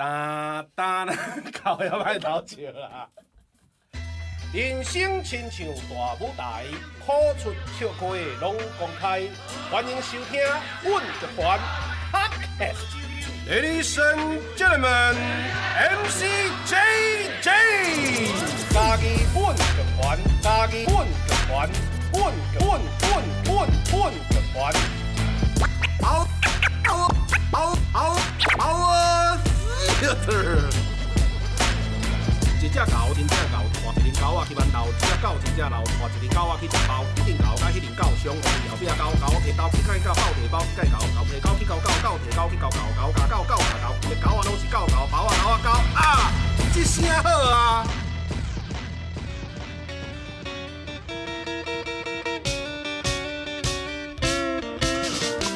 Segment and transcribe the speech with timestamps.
[0.00, 1.04] 哒哒，
[1.62, 3.06] 靠要歹偷笑啦！
[4.50, 6.64] 人生亲像大舞台，
[7.04, 8.06] 苦出笑开
[8.40, 9.20] 拢公开，
[9.70, 10.40] 欢迎收听
[10.82, 11.60] 阮乐团
[12.10, 12.96] Podcast。
[13.46, 15.16] Ladies and gentlemen,
[15.76, 16.24] MC
[16.64, 17.50] JJ，
[18.70, 19.04] 嘉义
[19.34, 21.12] 阮乐团，嘉义阮乐
[21.46, 21.68] 团，
[22.14, 23.92] 阮阮阮阮阮
[24.30, 24.56] 乐团。
[26.00, 26.26] 嗷
[26.86, 26.90] 嗷
[27.52, 28.16] 嗷嗷
[28.56, 29.09] 嗷
[30.00, 30.16] 啊！
[32.60, 37.04] 一只狗，真正狗，换一只狗仔去馒头；一只狗，真正老，换一只狗仔去食包。
[37.16, 45.98] 一只狗甲迄只狗相爱，后壁狗狗摕刀去甲伊狗提包，甲狗狗摕狗去咬狗，狗摕狗去咬狗，狗咬狗，狗咬狗，一个狗仔拢是狗狗，包啊狗啊狗啊！
[46.72, 47.84] 这声好啊！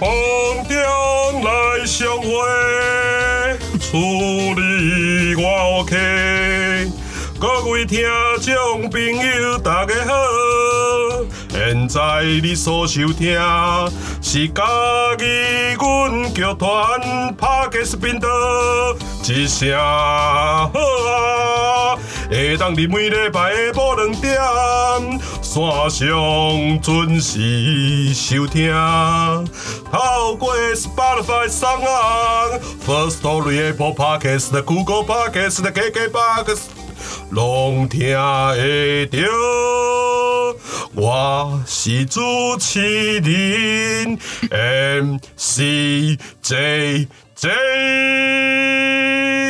[0.01, 0.09] 风
[0.69, 0.75] 中
[1.45, 1.49] 来
[1.87, 2.29] 相会，
[3.95, 6.91] 处理我 OK。
[7.39, 8.03] 各位听
[8.41, 10.13] 众朋友，大家好，
[11.49, 13.39] 现在你所收听
[14.21, 14.65] 是嘉
[15.21, 18.29] 义阮剧团 Podcast 频道，
[19.29, 21.97] 一声好啊，
[22.29, 25.21] 会当你每礼拜下晡两点
[25.55, 28.75] 线上准时收听，
[29.89, 36.59] 透过 Spotify、SoundOn、First Story、Apple Podcast、Google Podcast、KKBOX。
[37.31, 39.19] 拢听会到，
[40.97, 42.21] 我是主
[42.59, 44.19] 持人
[44.51, 47.07] MC JJ。
[47.37, 47.51] 嘿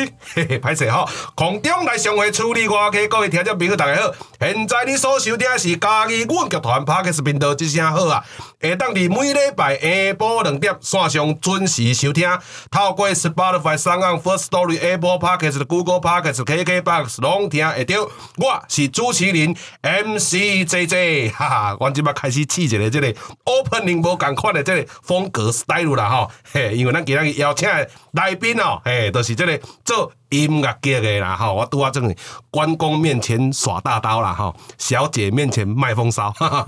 [0.03, 8.25] 嘿，嘿嘿歹势吼，空中来上会处理我，K 各位听众朋友大家好，现在你所收听的是嘉义阮剧团 Podcast 频道，一声好啊，
[8.61, 12.29] 会当伫每礼拜下晡两点线上准时收听，
[12.69, 18.03] 透过 Spotify、SoundOn、First Story、Apple Podcast、Google Podcast、KKBOX 拢听会到，
[18.39, 30.11] 我是主持人 MC JJ，哈哈，我即摆开始试一个这个 opening 无共款的这个风格 style 啦吼，嘿，因为咱今日邀请的来宾哦，嘿，都、就是这个做。
[30.43, 32.13] 音乐剧的啦，吼，我拄啊正
[32.51, 36.65] 关公面前耍大刀啦，吼，小姐面前卖风骚， 啊，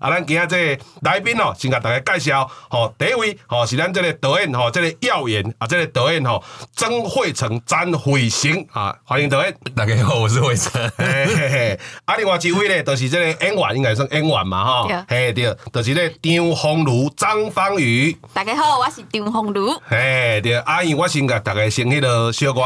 [0.00, 6.42] 咱今仔这个来宾哦，先甲大家介绍，吼，第一位，吼是咱这个导演，吼，这个耀眼啊，这个导演，吼，
[6.76, 22.60] 曾慧成，詹慧行，啊，欢迎导演，大家好，我是慧成， 嘿嘿嘿，啊，另外一位咧，就是这个演员，应该算演员嘛，吼，嘿对，就是这个张丰儒、张芳宇，大家好，我是张丰儒，嘿对，阿姨，我先甲大家先迄个小歌。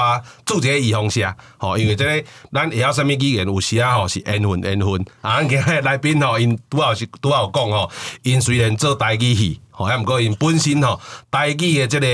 [0.45, 5.05] 做一个预防下，吼，因为这个咱会晓什物语言，有时啊吼是缘分缘分。
[5.21, 7.91] 啊，今日来宾吼，因拄好是拄好讲吼，
[8.23, 11.01] 因虽然做台语戏，吼，还毋过因本身吼
[11.31, 12.07] 台语的即个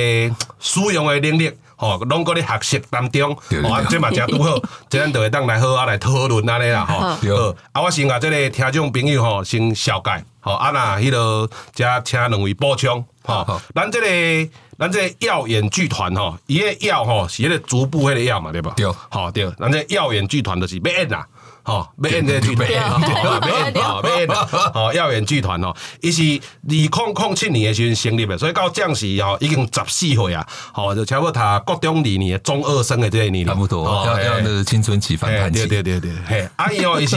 [0.61, 4.57] 使用的能力，吼，拢搁咧学习当中，吼，啊，这嘛诚拄好，
[4.89, 6.99] 即咱就会当来好啊来讨论安尼啦，吼。
[7.01, 14.51] 好，啊，我先甲即个听众朋友吼先小解，吼，啊那迄落，则请两位补充，吼，咱即个。
[14.81, 18.73] 咱这耀眼剧团吼，伊个耀吼是迄个逐步迄个耀嘛，对吧？
[18.79, 19.45] 对，好对。
[19.59, 21.29] 咱这耀眼剧团就是要演啦，
[21.79, 24.29] 吼，要演这个剧团，要演，要演，
[24.75, 37.17] 哦，耀眼剧团哦，伊是二零零七年的时阵成立的，所以到这时哦已经十四岁啊，哦，就差不多读国中二年的中二生的这个年龄，差不多，要要那个青春期反叛期，对对对对，嘿，啊伊哦伊是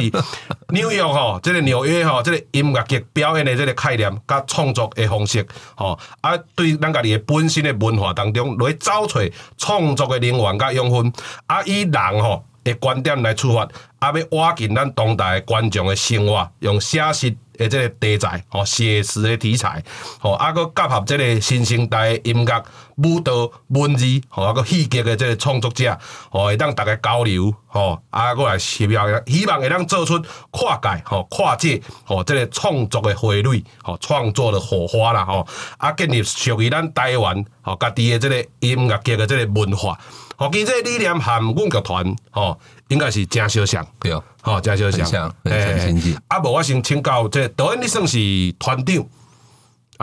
[0.69, 7.43] 纽约吼，这个纽约吼，这个音乐剧表演的这个概念甲创作的方式，吼，啊对咱家己的本。
[7.53, 9.19] 身的文化当中来找出
[9.59, 11.13] 创作的灵感甲养分，
[11.45, 13.67] 啊伊人吼的观点来出发，
[13.99, 19.83] 啊要挖进咱当代观众的生活，用写实的这个题材，吼写实的题材，
[20.19, 22.63] 吼啊搁结合这个新生代的音乐、
[22.97, 25.97] 舞蹈、文字，吼啊搁戏剧的这个创作者，
[26.29, 30.19] 吼会当大家交流，吼啊搁来希望希望会当做出
[30.49, 35.45] 跨界，吼跨界，吼这个创作的汇率，吼创作的火花啦，吼
[35.77, 39.97] 啊建立属于咱台湾，吼家己的这个音乐剧的这个文化，
[40.43, 42.59] 吼其实这个理念和阮剧团，吼
[42.89, 44.13] 应该是真相像，对。
[44.41, 48.17] 吼，真相像，诶、欸，啊，无我先请教，这导演你算是
[48.59, 49.07] 团长，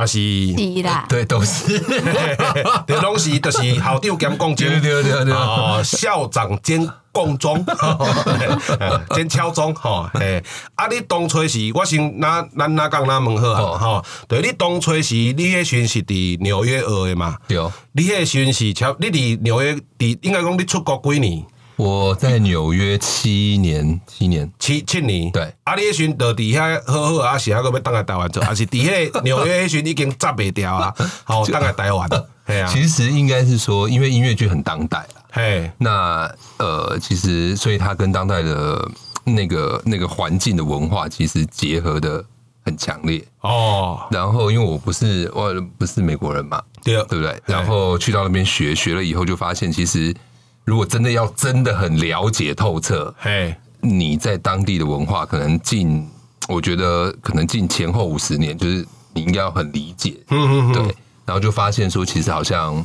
[0.01, 0.19] 还是？
[0.19, 1.79] 是啦，对，都是，
[2.87, 7.65] 对，拢是，就是校长兼共钟，对对对对，哦，校长兼共钟，
[9.15, 10.43] 兼敲钟，吼，诶，
[10.75, 17.37] 啊，你当初是，我先哪咱哪讲哪问好啊，吼，对，你当初是，你迄时是伫纽约学的嘛？
[17.47, 17.59] 对，
[17.93, 21.45] 你迄时是，超，你伫纽约，伫应该讲你出国几年？
[21.81, 25.31] 我在纽约七年，七年，七七年。
[25.33, 28.93] 对，啊，你迄时就伫遐好好啊，是还阁要当来台湾做， 还是底下
[29.25, 30.95] 纽约迄时已经炸袂掉啊？
[31.25, 32.07] 好，当来台湾。
[32.47, 35.23] 对啊，其实应该是说，因为音乐剧很当代啦。
[35.33, 38.87] 嘿，那呃，其实所以它跟当代的
[39.25, 42.23] 那个那个环境的文化其实结合的
[42.63, 44.01] 很强烈哦。
[44.11, 47.41] 然后因为我不是我不是美国人嘛，对对不对？
[47.47, 50.15] 然后去到那边学学了以后，就发现其实
[50.65, 56.09] 如果真的要真的很了解透彻，嘿，你在当地的文化可能近，
[56.49, 60.83] 我觉得可能近前后五十年，就是你应该要很理解，嗯嗯嗯，对。
[61.27, 62.85] 然后就发现说，其实好像。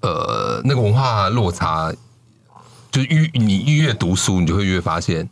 [0.00, 1.92] 呃，那个文化落差，
[2.88, 5.28] 就越你越读书，你就会越发现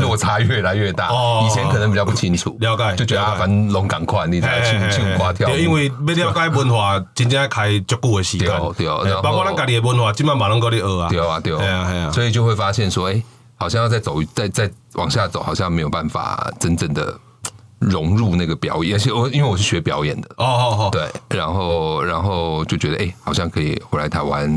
[0.00, 1.08] 落差越来越大。
[1.08, 5.48] 哦，以前可能比较不清楚，了解，就觉得啊，反正龙赶快，你才去去刮跳。
[5.50, 8.48] 因为要了解文化， 真正要开足够的时间。
[8.76, 11.08] 对对，包括咱家己的文化，今晚马上跟你学啊。
[11.08, 13.22] 对啊对啊，所以就会发现说，哎，
[13.56, 17.18] 好像要再走，再再往下走，好像没有办法真正的。
[17.80, 21.08] 融入那个表演，而且我因为我是学表演的，哦哦哦，对，
[21.38, 24.50] 然后然后就觉得哎、欸，好像可以回来台湾，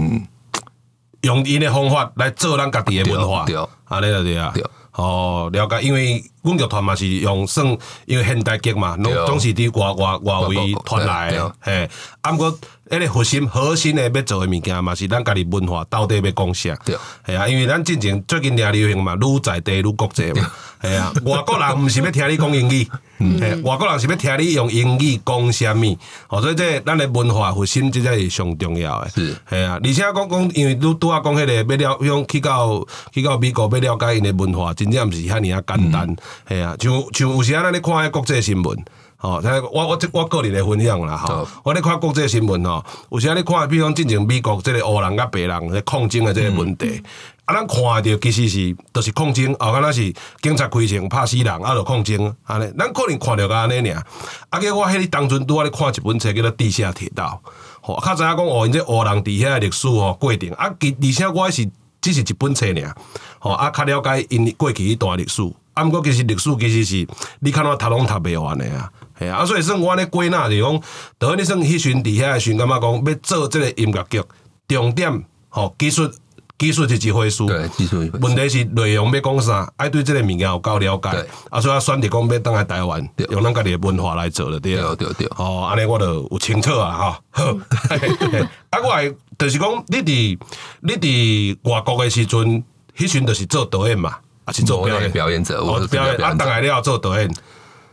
[1.21, 4.51] 用伊的方法来做咱家己的文化，对，啊，对啊对啊，
[4.94, 7.66] 哦，了解，因为阮剧团嘛是用算，
[8.06, 11.90] 因为现代剧嘛，拢总是伫外外外围传来的，嘿，
[12.22, 12.60] 啊，毋过
[12.90, 16.96] 迄个核心核心诶要做诶物件嘛，是咱家己文化到底要讲啥，对，
[17.26, 20.52] 系啊，因为咱进前最近掠流行嘛，愈在地愈国际嘛，
[20.82, 22.88] 系啊，外国人毋是要听你讲英语，
[23.20, 25.98] 嗯，外国人是要听你用英语讲啥物，
[26.28, 36.14] 哦，所以这咱诶文化核心这才是上重要诶，是，系啊，而且讲讲，因为拄拄啊讲迄个要了，用去到去到美国要了解因诶文化，真正毋是遐尔啊简单。
[36.48, 38.86] 系啊，像像有时啊，咱咧看迄国际新闻，
[39.18, 39.42] 吼，
[39.72, 47.01] 我我我个人的分享啦，吼，我咧看国际新闻吼，有时啊，你看，比如讲进前美国即个黑人甲白人咧抗争的即个问题，
[47.45, 54.04] 啊，咱看着其实是都是抗争，后，敢若是警察开枪拍死人，啊，就抗争，安尼，咱可能看着个安尼尔，
[54.50, 57.39] 啊，个我迄日当阵拄啊咧看一本册叫做《地下铁道》，
[57.81, 61.69] 吼，较知影讲哦，因这黑人伫遐历史吼过程，啊，其而且我是
[62.01, 62.95] 只是一本册尔，
[63.39, 65.44] 吼，啊，较了解因过去迄段历史。
[65.81, 67.07] 啊，毋过其实历史其实是
[67.39, 70.81] 你看我读拢读袂完的啊，系啊，所以算我咧归纳就是讲，
[71.18, 74.24] 等于你算迄时阵伫遐时阵感觉讲要做即个音乐剧，
[74.68, 76.10] 重点吼技术
[76.57, 78.07] 技术是一回事，对技术。
[78.22, 85.28] 问题是内容要讲啥，爱对即个物件有够了解，啊，所以选择讲要倒来台湾，用咱家己的文化来做了，对对对。
[85.38, 87.19] 哦，安尼我就有清楚啊，哈。
[87.31, 87.45] 好，
[88.69, 90.39] 啊，我来就是讲，你伫
[90.81, 92.63] 你伫外国诶时阵，
[92.95, 94.18] 迄时阵就是做导演嘛。
[94.51, 97.33] 啊，是做表演表演者，我表演啊，当然你要做导演。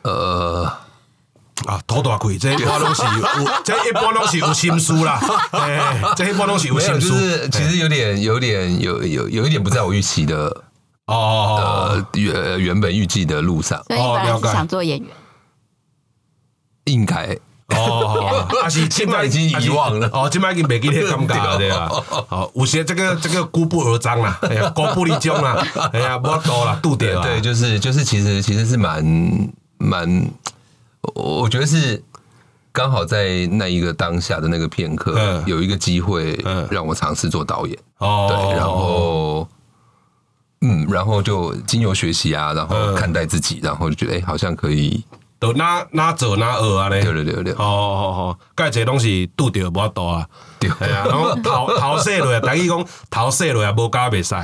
[0.03, 0.65] 呃，
[1.67, 3.11] 啊，土大开，这一般拢是有，
[3.65, 5.21] 这一般拢是有心思啦。
[5.51, 7.09] 哎，这一般拢是有心思。
[7.09, 10.63] 就是其实有点、有点、有有有一点不在我预期的
[11.07, 13.83] 哦，呃原原本预计的路上。
[13.89, 15.09] 所以本来是想做演员，
[16.85, 17.37] 应该。
[17.77, 20.09] 哦，还是现在已经遗忘了。
[20.13, 21.89] 哦，今麦已经没记得尴尬了，对啊。
[22.29, 25.63] 好，有些这个这个孤不而张啦，哎呀，孤不离宗啦，
[25.93, 27.23] 哎呀，不多啦，度掉。
[27.23, 29.05] 对，就是就是，其实其实是蛮
[29.77, 30.31] 蛮，
[31.15, 32.03] 我觉得是
[32.73, 37.79] 刚好在那一个当下的那个片刻，有一个机会让我尝试做导演。
[37.99, 39.47] 哦，对，然后
[40.63, 45.05] 嗯，然后就经由学习啊，然后看待自己，然后就觉得哎，好像可以。
[45.41, 47.03] 都哪哪做哪学啊咧？
[47.03, 50.27] 对对对对，好好好，介这东西拄着无法度啊，
[50.59, 50.69] 对。
[50.71, 54.35] 啊，然后头 头洗落，等于讲头洗落也无加袂使，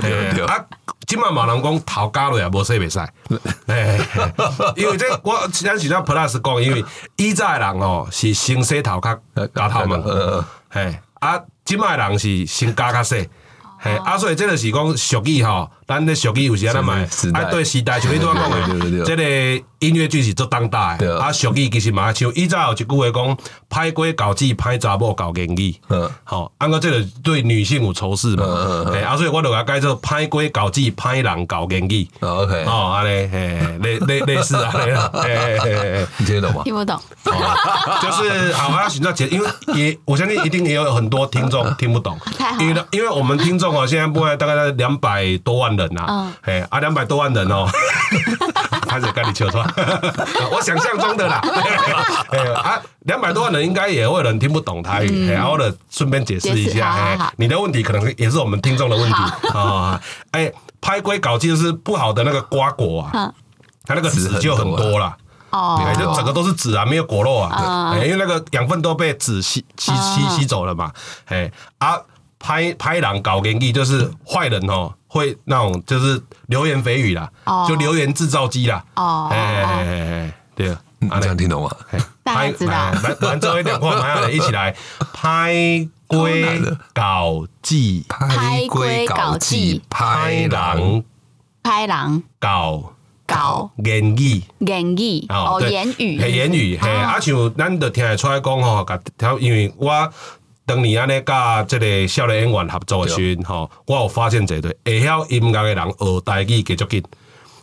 [0.00, 0.64] 对对对，啊，
[1.06, 2.98] 即嘛嘛人讲头加落也无洗袂使，
[4.76, 6.84] 因为这我咱是咱 Plus 讲，因为
[7.16, 9.18] 以前的人哦是先洗头壳
[9.54, 9.96] 加头毛，
[10.68, 13.28] 嘿，啊，今嘛人是先加较洗。
[13.76, 16.94] 嘿，啊，所以这个是讲俗语吼，咱咧俗语有时啊，咱嘛，
[17.34, 23.36] 啊，对时代，像你拄仔讲的， 这个音乐剧是做当代的，啊，俗语其实嘛，像以前有一句话讲，
[23.68, 28.44] 歹鬼搞子，歹查某搞言语，嗯，好，按个这个对女性有仇视嘛，
[28.90, 34.70] 嘿，啊，所以我就甲改做歹鬼搞子，歹人搞言语，OK，哦，安尼，嘿，类类类似啊，
[35.12, 36.62] 嘿嘿嘿，你听得懂吗？
[36.64, 42.18] 听不懂，就是好，我要寻找解，因为也我相信一定也有很多听众听不懂，
[42.58, 43.74] 因为因为我们听众。
[43.78, 47.66] 啊现在不会大概在两百多万人呐，哎啊，两百多万人哦，
[48.88, 49.64] 开始跟你求错，
[50.52, 51.40] 我想象中的啦，
[52.62, 59.18] 啊，两百多万人应该也会有人听不懂台语，然后呢，顺便解释一下，哎，你的问题可能也是我们听众的问题。
[59.52, 60.00] 啊，
[60.32, 63.32] 哎，拍龟搞其实是不好的那个瓜果啊，
[63.84, 65.16] 它那个籽就很多了，
[65.50, 70.92] 哦，就整个都是籽啊，没有果肉啊，因为那个养分都被籽吸吸吸吸走了嘛，
[71.26, 71.98] 哎啊。
[72.44, 77.30] 拍拍狼搞言语就是坏人哦，会那种就是流言蜚语啦，
[77.66, 78.84] 就流言制造机啦。
[78.96, 80.70] 哦，哎哎哎哎，对，
[81.08, 81.70] 啊，这样听懂吗？
[82.22, 82.72] 大家知道。
[82.72, 84.76] 来，完之后两块买下来，一起来
[85.14, 86.60] 拍龟
[86.92, 91.02] 搞记，拍龟搞记，拍狼，
[91.62, 92.92] 拍狼搞
[93.26, 99.00] 搞言语，言语哦，言语系言语，嘿啊，像咱就听得出来讲吼，甲
[99.40, 99.90] 因为我
[100.66, 107.02] 当年安尼甲即个少年演员合作的时阵吼，我有发现一个会晓音乐的人学台语继续紧。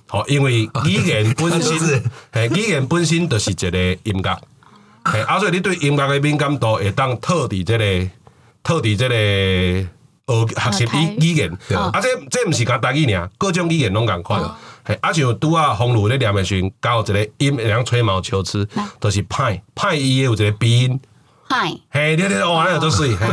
[0.08, 4.42] 吼，因为语言本身， 系语言本身就是一个音乐，
[5.12, 8.10] 系啊，所以你对音乐的敏感度会当套伫这个
[8.62, 9.16] 套伫这个
[10.28, 11.18] 学学习语。
[11.20, 14.42] 语言，啊，这这毋是讲台语尔，各种语言拢共款，
[14.86, 18.68] 系啊，像拄啊，红炉咧念的时阵，搞一个音，会当吹毛求疵，
[19.00, 21.00] 都是派派伊有一个鼻音，
[21.52, 23.28] 歹，嘿，对对，哇，那个都水，嘿，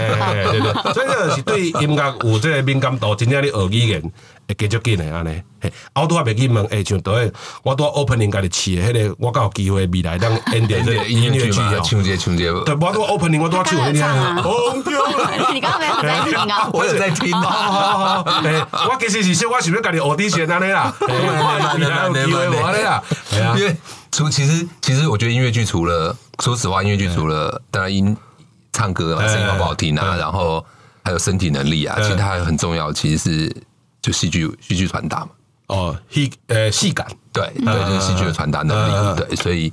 [0.51, 4.03] 对对，所以这是对音乐有这个敏感度，真正你学语言。
[4.49, 7.31] 会继续紧诶安尼，嘿，我拄仔袂记问，诶，像倒个，
[7.63, 14.01] 我拄仔 opening 家己试的，迄个我敢有机会未来当演点这 个音乐剧哦，唱这唱这，对，我拄仔 opening 我拄仔唱的，你
[15.55, 16.71] 你刚刚没有在听啊？
[16.73, 21.09] 我有在听，好好好，诶，我其实是说，我想要家己学滴线安尼啦，未
[21.85, 23.03] 来有机会安尼啦，
[23.59, 23.77] 因为
[24.11, 28.17] 除其实其实我觉得音乐剧除了，说实话，音乐剧除了当然音
[28.73, 30.65] 唱歌啊，声音好不好听啊，然后
[31.05, 33.57] 还有身体能力啊，其实它还很重要，其实是。
[34.01, 35.29] 就戏剧戏剧传达嘛，
[35.69, 38.77] 哦，戏呃戏感，对对，就是戏剧的传达能
[39.17, 39.73] 力，对，所以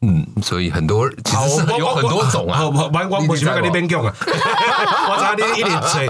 [0.00, 2.62] 嗯，所以很多其实有很多种啊。
[2.62, 4.14] 我我我我喜欢跟你边讲啊，
[5.10, 6.06] 我知道你一直捶，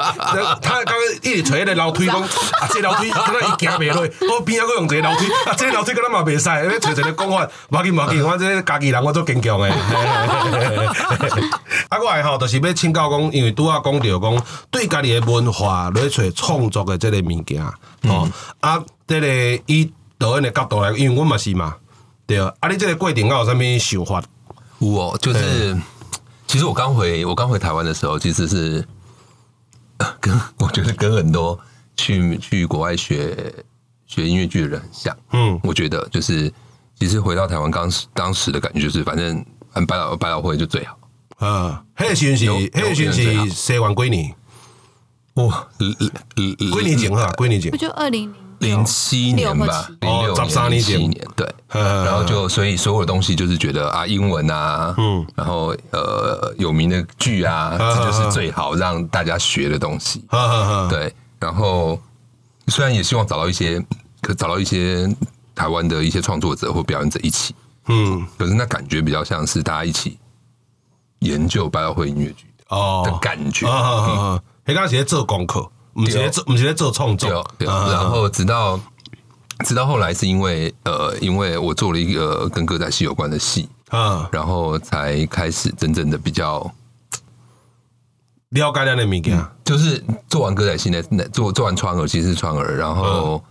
[0.61, 9.71] 他刚刚一直捶那个楼梯讲啊，这楼梯跟他一行袂落，我边个用这楼梯啊，这楼梯跟他嘛袂使，你捶捶你讲话，无紧无紧，我这家己人我做坚强的。
[11.89, 17.65] 啊，我还好，就是要请教讲，因为拄仔讲到讲，对家己的文化来找创作的这个物件，
[18.03, 18.29] 哦，
[18.61, 21.75] 啊，这个以导演的角度来，因为我嘛是嘛。
[22.29, 24.23] 对啊，啊，你这个过程有啥物想法？
[24.81, 25.75] 我就是，
[26.47, 28.87] 其实我刚回我刚回台湾的时候，其实是
[30.21, 31.59] 跟我觉得跟很多
[31.97, 33.35] 去去国外学
[34.07, 35.17] 学音乐剧的人很像。
[35.33, 36.53] 嗯，我觉得就是，
[37.01, 39.43] 其实回到台湾当时当时的感觉就是，反正
[39.87, 40.99] 百老百老汇就最好。
[41.39, 44.35] 啊，迄个时是迄个时是西元几年？
[45.37, 47.71] 哇，几年前啊，几年前？
[47.71, 48.35] 不就二零零？
[48.61, 60.25] 零七年吧，零六年、零七年，对，然后就所以所有的东西就是觉得啊，英文啊，嗯，然后呃有名的剧啊，这就是最好让大家学的东西，
[60.91, 62.01] 对，然后
[62.67, 63.81] 虽然也希望找到一些，
[64.21, 65.09] 可找到一些
[65.55, 67.55] 台湾的一些创作者或表演者一起，
[67.87, 70.19] 嗯，可是那感觉比较像是大家一起
[71.21, 73.03] 研究百老汇音乐剧哦。
[73.05, 75.71] 的感觉，嗯，刚刚是在做功课。
[75.99, 78.79] 我们直接做，我们直接做创作，然后直到
[79.65, 86.61] 直到后来，是因为呃，因为我做了一个跟歌仔戏有关的戏啊，然后才开始真正的比较
[88.51, 93.43] 了解那的物件，就是做完歌仔戏那那做做完川儿，其实是川儿，然后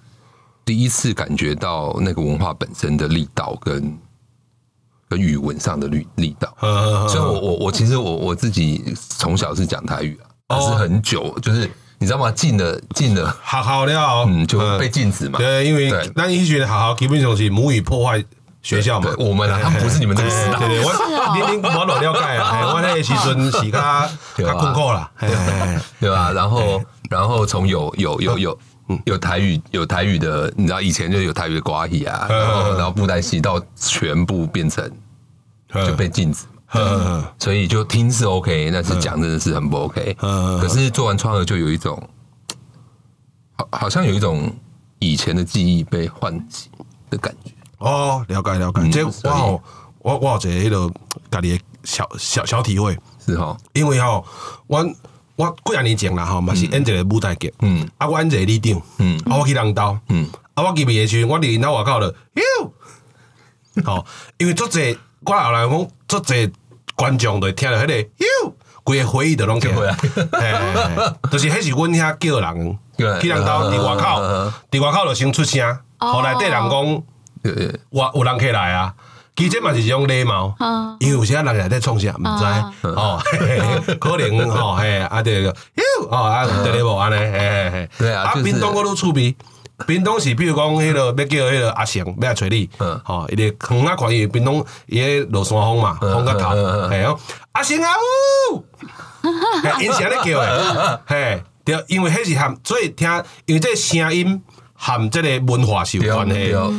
[0.63, 3.99] 第一次感觉到那个文化本身的力道跟
[5.09, 6.55] 跟语文上的力力道，
[7.09, 11.69] 所以我我我其实我我自己从小是讲台语啊，但是很久就是。
[11.99, 12.31] 你知道吗？
[12.31, 15.39] 禁了禁了好好了，嗯，就被禁止嘛。
[15.39, 18.23] 对，因为那一群学校基本上是母语破坏
[18.61, 19.09] 学校嘛。
[19.17, 20.59] 我们啊，他们不是你们这个时代。
[20.59, 20.91] 对对，我
[21.33, 25.09] 你你 我老了解啊，我那个时阵是较较困苦啦，
[25.99, 26.31] 对吧？
[26.31, 28.59] 然后然后从有有有有
[29.05, 34.89] 有台语有台语的，你知道以前就有台语的歌仔戏啊，然后然后布袋戏到全部变成
[35.85, 36.45] 就被禁止。
[36.73, 40.17] 嗯，所以就听是 OK，但是讲真的是很不 OK。
[40.19, 41.97] 嗯，可是做完创作就有一种，
[43.55, 44.53] 好，好像有一种
[44.99, 46.69] 以前的记忆被唤起
[47.09, 47.51] 的感觉。
[47.77, 48.89] 哦，了解了解。
[48.89, 49.63] 这我
[49.99, 50.93] 我我有一个迄个
[51.31, 53.55] 家己的小小小体会，是哈。
[53.71, 54.21] 因为哈，
[54.67, 54.85] 我
[55.37, 57.53] 我几廿年前啦哈，嘛是演一个舞台剧。
[57.59, 58.81] 嗯，啊，我演一个里长。
[58.97, 59.97] 嗯，啊，我去人兜。
[60.09, 62.13] 嗯，啊，我记不的时候，我伫因兜外口了。
[62.33, 62.73] 哟，
[63.85, 64.05] 好，
[64.37, 64.97] 因为做这。
[65.25, 66.51] 我后来讲，足侪
[66.95, 69.95] 观众都听到迄个，哟，规个回忆都拢起来，
[71.31, 72.77] 就是迄是阮遐叫人
[73.21, 77.03] 去人兜伫外口，伫外口就先出声，后来对人讲，
[77.89, 78.93] 我有人起来啊，
[79.35, 80.55] 其实嘛是一种礼貌，
[80.99, 82.87] 因为有时啊人也在创啥，毋知。
[82.87, 83.21] 哦，
[83.99, 89.35] 可能吼，嘿，啊对个，哟，哦啊对咧无安尼，嘿嘿嘿，啊冰冻我都趣味。
[89.85, 92.69] 屏东是，比如讲，迄个要叫迄个阿成，要来找你，
[93.03, 93.43] 吼，伊个
[93.75, 96.55] 远啊看伊屏东伊个落山风嘛，风个头，
[96.89, 97.19] 系哦，
[97.51, 97.89] 阿成啊
[98.51, 98.65] 呜，
[99.79, 103.07] 因是安尼叫诶， 嘿，对，因为迄是含，所以听，
[103.45, 104.41] 因为这个声音
[104.73, 106.33] 含这个文化是有关系，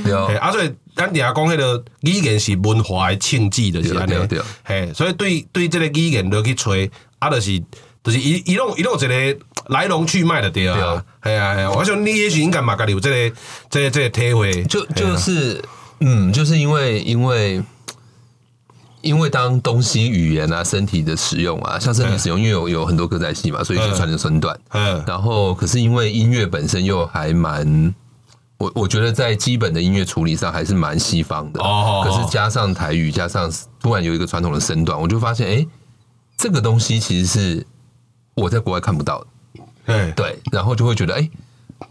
[0.04, 4.14] 对，啊，所以咱底下讲迄个语言是文化的庆记，就是安尼。
[4.64, 6.90] 嘿，所以对对这个语言落去吹，
[7.20, 7.62] 啊，就是
[8.02, 9.38] 就是伊伊拢伊拢一个
[9.68, 11.04] 来龙去脉的对啊。
[11.22, 13.36] 系啊系啊，我想你也许应该嘛，家己有这个
[13.70, 14.64] 这个这个体会。
[14.64, 15.62] 就就是
[16.00, 17.62] 嗯，就是因为因为。
[19.00, 24.58] 因为当东西语言啊，身体的使用啊，像身体使用，因为有有很多歌仔戏嘛，所以就传成身段。
[24.70, 27.94] 嗯，然后可是因为音乐本身又还蛮，
[28.58, 31.62] 我我觉得在基本的音乐处理上还是蛮西方的。
[31.62, 35.66] 哦，可是加上台语，加上突然有一个传统的身段，我就发现，哎，
[36.36, 37.66] 这个东西其实是
[38.34, 39.26] 我在国外看不到的。
[39.88, 40.12] 对。
[40.12, 41.28] 对，然后就会觉得，哎，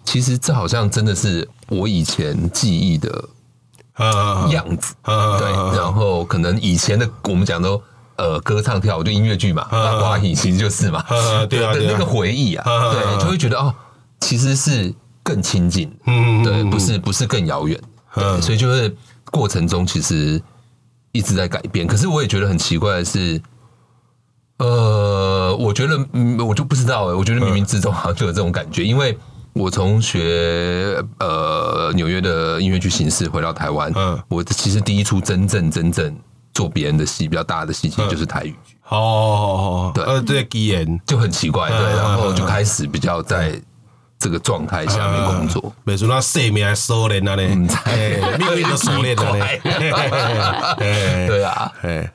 [0.05, 3.29] 其实这好像真的是我以前记忆的。
[4.51, 7.81] 样子，对，然后可能以前的我们讲都
[8.17, 11.03] 呃歌唱跳舞就音乐剧嘛，华语其实就是嘛，
[11.49, 13.73] 对啊，那个回忆啊，对，就会觉得哦，
[14.19, 17.81] 其实是更亲近，嗯，对，不是不是更遥远，
[18.13, 18.95] 对，所以就是
[19.31, 20.39] 过程中其实
[21.11, 23.41] 一直在改变，可是我也觉得很奇怪的是，
[24.59, 25.97] 呃，我觉得
[26.45, 29.17] 我就不知道哎，我觉得冥冥之中好像就有这种感觉，因为。
[29.53, 36.15] 我从学呃纽约的音乐剧形式回到台湾，嗯，我其实第一出真正真正
[36.53, 38.77] 做别人的戏比较大的戏，其实就是台语剧。
[38.89, 43.59] 哦，对，呃，这个语言就很奇怪，对，然后就开始比较在
[44.19, 45.61] 这个状态下面工作。
[45.85, 49.61] 比如说那生命还锁链啊嘞，命运的锁链啊嘞，
[51.27, 51.71] 对啊，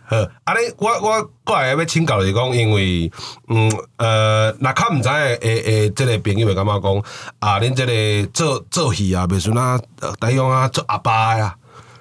[0.07, 3.11] 好，啊你，我我过来要请教就是讲，因为
[3.49, 7.03] 嗯呃，那较唔知诶诶，这个朋友会感觉讲
[7.39, 9.81] 啊，恁这个做做戏啊，比如说那
[10.19, 11.55] 大勇啊做阿爸呀。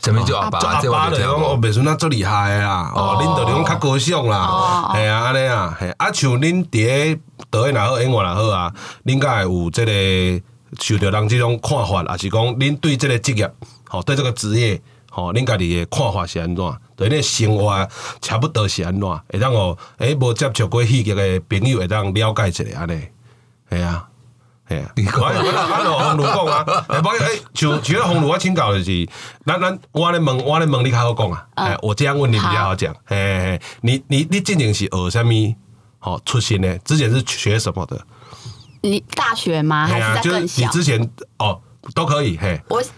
[0.04, 0.60] 什么叫阿爸？
[0.82, 2.92] 做阿爸的讲哦，袂算那足厉害啦。
[2.96, 4.92] 哦，恁就讲较高尚啦。
[4.96, 8.74] 系啊，安尼啊，系啊，像恁伫咧导演也好，演员也好啊，
[9.06, 10.42] 恁敢会有即个
[10.80, 13.54] 受到人这种看法，也是讲恁对这个职业，
[13.90, 14.82] 吼，对这个职业，
[15.12, 16.78] 吼，恁家己的看法是安怎？
[16.96, 17.88] 对恁生活
[18.22, 19.10] 差不多是安怎？
[19.32, 23.00] 会当哦，诶，无接触过戏剧的朋友会当了解一下安尼，
[23.70, 24.08] 系啊。
[24.96, 29.08] 你讲，我来按照宏儒讲啊，哎，包括诶，像像宏儒我请教的是，
[29.46, 35.56] 咱咱我来问，我来问你较好讲啊，哎，我这样问你比较好讲，诶，你你你之前是学什么？
[36.04, 38.00] 好出身呢，之前是学什么的？
[38.82, 39.86] 你大学吗？
[39.86, 40.62] 还是在更小？
[40.64, 41.60] 你之前哦
[41.94, 42.82] 都可以，嘿，我，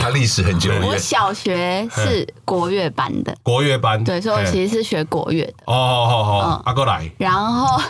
[0.00, 5.54] 他历史很久，我小学是国乐班的，国乐班，对，所以我其实是学国乐的。
[5.66, 5.74] 哦，
[6.08, 7.82] 好好好，阿哥来，然后。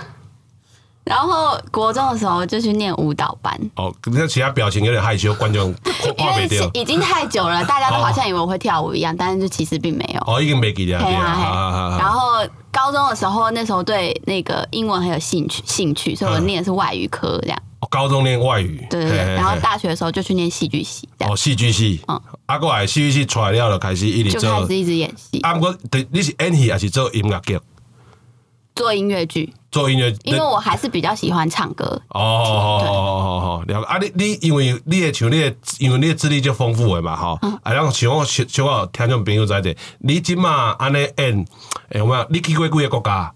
[1.08, 3.58] 然后国中的时候就去念舞蹈班。
[3.76, 5.74] 哦，那其他表情有点害羞，观众
[6.18, 10.20] 因为已经太久了，大家都好像以为我会跳舞一样，但是就其实并没有。
[10.26, 11.98] 哦，已经没记得了。
[11.98, 17.58] 然后高中的时候，那时候对那个英文很有兴趣，兴趣，所以我念的是外语科这样。
[17.80, 18.86] 哦，高中念外语。
[18.90, 19.34] 对对对。
[19.34, 21.08] 然后大学的时候就去念戏剧系。
[21.20, 22.00] 哦，戏剧系。
[22.08, 22.20] 嗯。
[22.46, 25.40] 阿过来戏剧系出来了，开始一直就开始一直演戏。
[25.40, 27.58] 啊，不过对，你是演戏还是做音乐剧？
[28.78, 29.52] 做音乐剧。
[29.70, 31.84] 做音乐，因为我还是比较喜欢唱歌。
[32.08, 33.98] 哦哦哦哦哦，了解啊！
[33.98, 37.38] 你你因为你的像你的，因为你的资历就丰富的嘛，哈。
[37.62, 41.44] 啊，然后像我像像我听众朋友在这，你今嘛安尼演，
[41.90, 42.26] 有没有？
[42.30, 43.34] 你去过几个国家？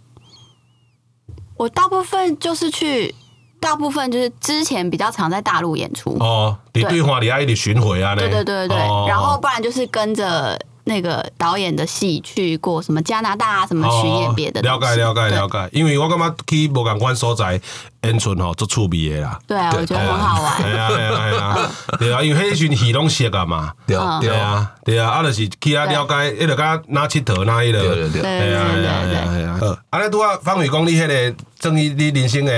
[1.58, 3.14] 我大部分就是去，
[3.60, 6.16] 大部分就是之前比较常在大陆演出。
[6.18, 8.14] 哦，你对华里亚一直巡回啊？
[8.16, 8.76] 对对对对对。
[9.06, 10.58] 然后不然就是跟着。
[10.84, 13.66] 那个导演的戏去过什么加拿大啊？
[13.66, 14.62] 什么巡演别的、哦？
[14.62, 17.60] 了解了解了解，因为我感觉去无共款所在
[18.02, 19.38] 演出吼，做趣味的啦。
[19.46, 20.62] 对啊，我觉得很好玩。
[20.62, 23.72] 对啊对啊对啊，因为迄群戏拢熟啊嘛。
[23.86, 27.80] 对啊对啊对啊，啊就是去啊了解，迄个甲哪佚佗哪迄个。
[27.80, 29.58] 对对对对啊对啊对啊。
[29.60, 32.52] 好，啊，你拄啊方伟讲你迄个正你你人生的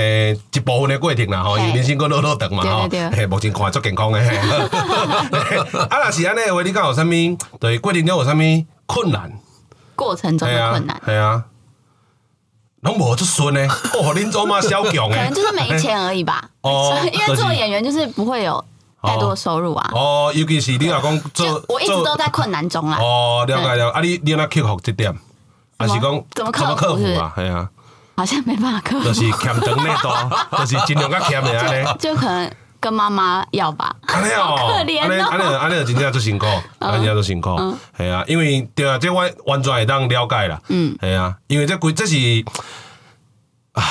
[0.53, 2.87] 一部分的过程啦吼，因为人生阁落落长嘛吼。
[2.87, 3.25] 对对对。
[3.27, 4.19] 目前看足健康的。
[5.89, 7.37] 啊，若是安尼的话，你敢有啥物？
[7.59, 8.17] 对，过程中。
[8.17, 9.31] 有啥物困难？
[9.95, 11.43] 过程中的困难，系啊，
[12.85, 13.59] 拢无出孙呢。
[13.99, 16.41] 哦，恁做嘛小强诶，可能就是没钱而已吧。
[16.61, 18.63] 哦， 因为做演员就是不会有
[19.01, 19.89] 太多的收入啊。
[19.93, 22.97] 哦，尤其是你老公做，我一直都在困难中啦。
[23.01, 23.91] 哦，了解了。
[23.91, 25.13] 啊，你你哪克服这点，
[25.77, 27.33] 还是讲怎么克服啊？
[27.35, 27.69] 系啊，
[28.17, 32.51] 好像没办法克服，就是欠长那多，就是尽量较欠的安尼，就可能。
[32.85, 35.01] 跟妈妈要吧，好可怜哦。
[35.01, 36.45] 安尼安尼安尼，真正做辛苦，
[36.79, 37.57] 真正做辛苦。
[37.97, 40.61] 系啊，因为对啊，这我完全会当了解啦。
[40.69, 42.15] 嗯，系啊，因为这规这是
[43.73, 43.81] 啊，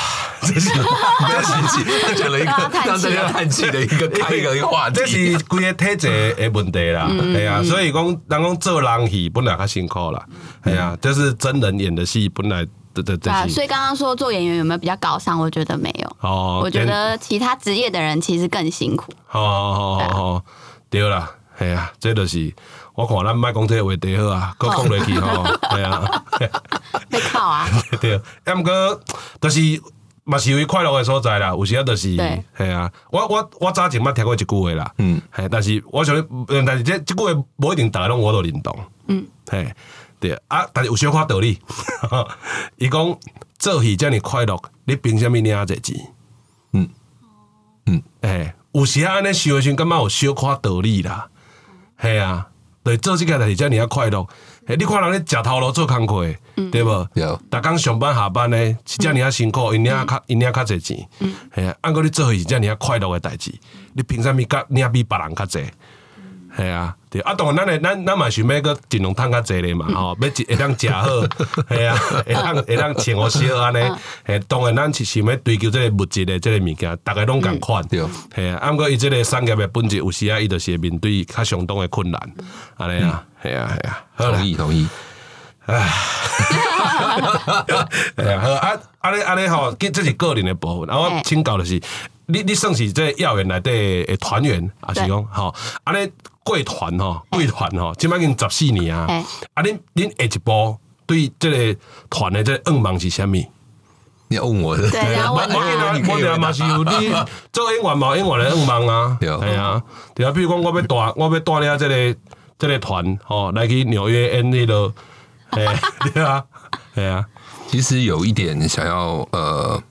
[0.42, 7.10] 这是 这是他讲了一个让大家叹气的一个开一个话题， 这是规个体制的问题啦。
[7.10, 10.24] 系啊，所以讲人讲做人戏本来较辛苦啦。
[10.64, 12.64] 系啊，就是真人演的戏本来。
[13.02, 15.38] 对对对，所以刚刚说做演员有没有比较高尚？
[15.38, 16.16] 我觉得没有。
[16.20, 19.12] 哦，我觉得其他职业的人其实更辛苦。
[19.32, 20.42] 哦哦哦，
[20.88, 22.52] 对啦，系啊，这就是
[22.94, 25.44] 我看咱莫讲这个话题好啊，搁讲落去吼，
[25.76, 26.22] 系啊，
[27.10, 27.68] 被靠啊，
[28.00, 29.00] 对，啊毋过，
[29.40, 29.60] 就是
[30.22, 36.14] 嘛是有伊快乐的所在啦，有时啊，就是系啊，我我我早前捌听过一句话啦，嗯，系，但是我想，
[36.64, 38.78] 但是这这句话无一定大家拢我都认同，
[39.08, 39.66] 嗯，系，
[40.24, 41.58] 对啊，但是有小可道理，
[42.78, 43.18] 伊讲
[43.58, 45.94] 做戏遮尔快乐，你凭啥物领啊这钱？
[46.72, 46.88] 嗯
[47.84, 51.28] 嗯，欸，有时啊，安尼想想，感觉有小可道理啦，
[52.00, 52.48] 系啊。
[52.82, 54.26] 对，做即个代志遮尔啊快乐。
[54.66, 56.34] 诶，你看人咧食头路做工课，
[56.70, 57.08] 对无？
[57.14, 57.40] 有。
[57.50, 61.06] 逐工上班下班咧，是遮尔啊辛苦，因领啊较因领较侪钱。
[61.20, 61.34] 嗯。
[61.54, 63.52] 系啊，按过你做是遮尔啊快乐诶代志，
[63.94, 65.66] 你凭啥物甲领比别人较侪？
[66.56, 71.04] 系啊，对啊，当然咱诶咱咱嘛想要个尽量趁较济咧嘛，吼，要一会当食好，
[71.68, 73.78] 系啊，会当会当穿好少安尼，
[74.26, 77.98] 诶，当然咱是想要追求即个物质诶即个物件，逐个拢共款，对，
[78.36, 82.20] 系啊，啊，毋过伊即个产业诶本质，有时啊，伊着是会面对较相当诶困难，
[82.76, 84.86] 安尼啊，系啊系啊，同意同意，
[85.66, 85.88] 唉，
[88.16, 91.80] 系啊，好啊，安尼安尼吼，这是个人诶部分，然后请教的是，
[92.26, 93.70] 你你算是这校园内底
[94.04, 96.08] 诶团员，还是讲吼，安尼？
[96.44, 99.06] 贵团吼，贵团吼，即摆已经十四年啊！
[99.54, 100.76] 啊，恁恁下一步
[101.06, 101.80] 对这个
[102.10, 103.34] 团的这个愿望是啥物？
[104.28, 104.90] 你要问我的？
[104.90, 107.10] 对啊，我我我嘛是有你
[107.50, 109.82] 做演员嘛，演员的愿望啊，对啊，
[110.14, 112.20] 对啊，比如讲我要带我要带领这个
[112.58, 114.92] 这个团吼来去纽约演那个，
[115.50, 115.66] 诶，
[116.12, 116.44] 对啊，
[116.94, 117.24] 对啊，
[117.68, 119.82] 其实有一点想要呃。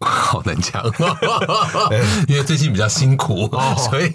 [0.00, 0.84] 好难讲，
[2.28, 4.12] 因为最近比较辛苦， 所以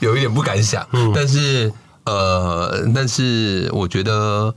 [0.00, 0.86] 有一点不敢想。
[1.14, 1.72] 但是
[2.04, 4.54] 呃，但是我觉得，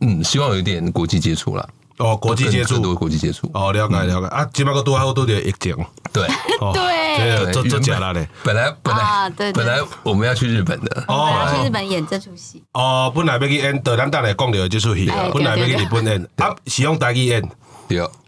[0.00, 1.68] 嗯，希望有一点国际接触了。
[1.98, 3.48] 哦，国际接触，多国际接触。
[3.54, 4.26] 哦，了解了解。
[4.28, 5.76] 啊，起码个多还有多点疫情。
[6.12, 6.26] 对。
[6.74, 8.26] 对，做做假了嘞。
[8.42, 12.62] 本来本来本来我们要去日本的，哦，要去日本演这出戏。
[12.72, 17.42] 哦，本来要去演，等咱等来讲到这出戏，本来要去日本演，啊，是用台语演。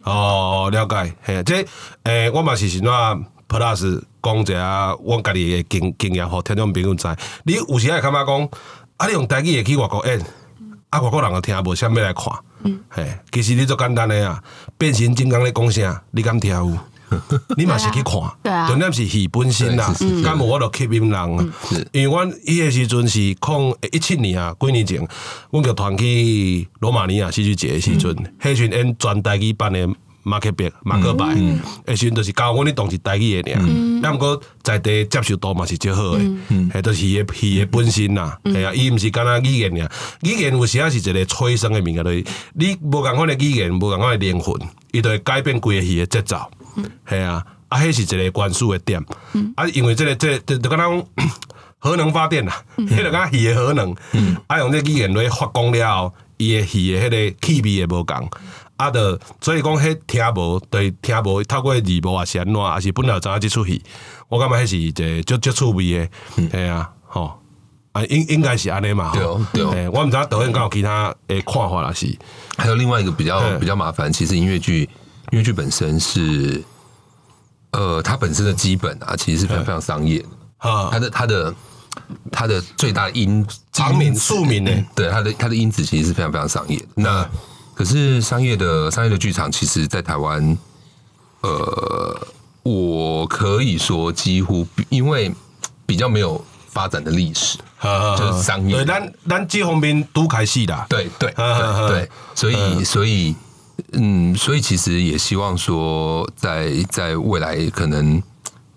[0.02, 1.66] 哦，了解，嘿，这
[2.04, 2.88] 诶、我嘛是是怎
[3.48, 7.06] Plus 讲一下，我家己诶经经验，互听众朋友知。
[7.44, 8.48] 你有时会感觉讲，
[8.96, 10.20] 啊，你用台语会去外国演，
[10.90, 12.32] 啊，外国人也听无，啥物来看，
[12.64, 14.42] 嗯，嘿，其实你做简单诶啊，
[14.76, 16.78] 变形金刚咧讲啥，你敢听有？
[17.56, 21.52] 你嘛是去看，重点是戏本身啦，敢无我着吸引人，
[21.92, 25.06] 因为阮伊个时阵是控一七年啊，几年前，
[25.50, 29.88] 阮个团去罗马尼亚戏剧节个时阵，迄阵演全台语版的
[30.22, 31.26] 马克白马克白，
[31.86, 33.60] 迄时阵着是教阮你当是台语个尔，
[34.02, 39.90] 但毋过在地接受度嘛是较好个，迄着是戏个戏个本身啦，系啊，伊毋是干那语言尔，
[40.22, 44.58] 语言有时啊是一个催生个物件，就是你无共款个语言，无共款个灵魂，
[44.92, 46.38] 伊着会改变规个戏个节奏。
[47.08, 49.04] 系啊，啊，迄是一个关注的点，
[49.56, 51.06] 啊，因为这个、这个、就就刚讲
[51.78, 53.94] 核能发电啦，迄个讲戏的核能，
[54.46, 58.30] 啊，用这语言来发光了后，伊的戏的迄个气味也无共，
[58.76, 63.82] 啊，著所以讲迄听无对听无透过字幕啊，是安怎，啊是本来知影即出戏，
[64.28, 67.38] 我感觉迄是一个足足趣味的，系啊，吼，
[67.92, 72.16] 啊，应应该是安尼嘛，对对，我毋知导演敢有其他诶看法啦，是，
[72.56, 74.88] 还有另外一个比较比较麻烦，其实音乐剧。
[75.30, 76.62] 音乐剧本身是，
[77.72, 80.28] 呃，它本身的基本啊，其实是非常非常商业的。
[80.58, 81.54] 啊，它的它的
[82.30, 84.70] 它的最大的因长名庶民呢？
[84.94, 86.80] 对，它的它的因子其实是非常非常商业。
[86.94, 87.28] 那
[87.74, 90.56] 可是商业的商业的剧场，其实，在台湾，
[91.40, 92.26] 呃，
[92.62, 95.32] 我可以说几乎因为
[95.86, 97.58] 比较没有发展的历史，
[98.16, 98.76] 就是商业。
[98.76, 100.86] 对，咱咱这方面都开始的。
[100.88, 103.34] 对对对对，所以所以。
[103.92, 108.22] 嗯，所以其实也希望说在，在在未来可能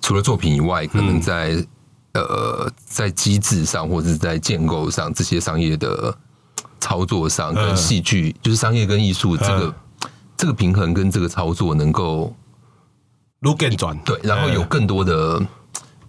[0.02, 1.54] 除了作品以外，可能在、
[2.14, 6.16] 嗯、呃在机制上或者是在建构上，这些商业的
[6.80, 12.36] 操作上，跟戏剧、嗯、就是商业跟艺术这个、嗯、这个平衡跟这个操作能够
[13.40, 15.40] 路更转对，然后有更多的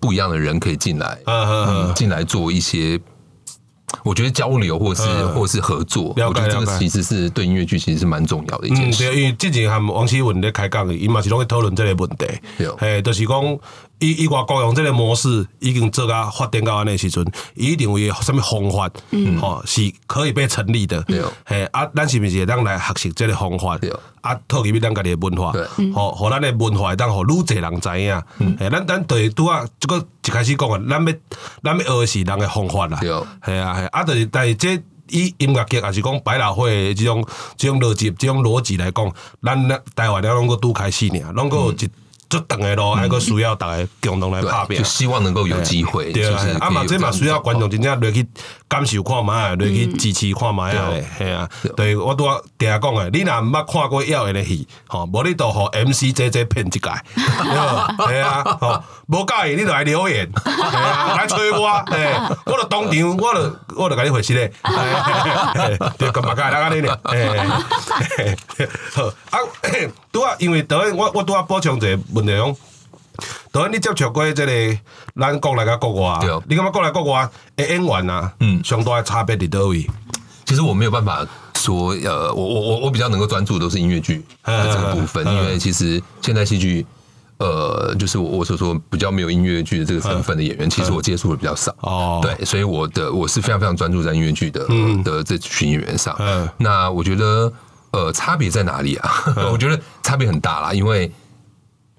[0.00, 1.66] 不一样的人可以进来，嗯嗯。
[1.88, 3.00] 嗯，进来做一些。
[4.04, 5.02] 我觉得交流或是
[5.34, 9.04] 或是合作，我觉得这个其实是对音乐剧其实是蛮重要的一件事。
[9.04, 12.26] 嗯，对，因为之前和王希文在开讲，伊嘛是拢在讨论这个问题。
[12.78, 13.58] 对，就是讲，
[14.00, 21.02] 伊伊外国用即个模式已经做到发展到安尼时阵，伊一定会有什么方法，嗯，吼是可以被成立的。
[21.02, 23.76] 对，嘿，啊，咱是毋是会当来学习即个方法？
[23.78, 28.22] 对，啊，套入去咱家己的文化，对，吼，和咱的文化会当互愈侪人知影。
[28.38, 31.14] 嗯，嘿，咱咱对拄啊，即个一开始讲啊，咱要
[31.64, 32.98] 咱要学是人的方法啦。
[33.00, 33.08] 对，
[33.44, 41.90] 系啊，系啊，就是但是这以音乐剧也是讲百老汇这种这种逻辑这种逻辑来讲，咱台湾了拢个拄开始尔，拢个一。
[42.28, 46.12] 就长的路，还个需要大家共同来拍拼，就希望能够有机会。
[46.12, 48.26] 对啊，啊嘛，这嘛需要观众真正落去
[48.68, 50.90] 感受看卖，落去支持看卖啊。
[51.16, 52.26] 系啊，对我都
[52.58, 56.80] 定下讲诶，你若毋捌看过耀眼的戏，吼，无你都互 MC JJ 骗一届，
[58.08, 60.30] 系啊，吼，无介意你就来留言，
[61.16, 62.14] 来催我，诶，
[62.44, 64.52] 我就当场，我就我就甲你回信咧，
[65.96, 66.90] 对，干嘛介来安尼咧？
[68.94, 69.38] 好啊，
[70.12, 72.26] 拄啊，因为导演，我我拄啊补充一个。
[72.26, 72.56] 问题讲，
[73.50, 74.78] 导演你接触过这个
[75.16, 79.84] 咱国内甲国外，对你感觉国内国外的演员啊，嗯，上大的差别伫倒位？
[80.44, 86.86] 其实我没有办法说，呃，我我我我比较能够专注的都是音乐剧的这个部分，因为其实现代戏剧，
[87.38, 94.64] 呃，就是我我所说比较没有音乐剧的这个身份的演员，其实我接触的比较少哦，对，所以我的我是非常非常专注在音乐剧的
[95.02, 96.14] 的这群演员上。
[96.20, 97.52] 嗯，那我觉得，
[97.90, 99.10] 呃，差别在哪里啊？
[99.50, 101.10] 我觉得差别很大啦，因为。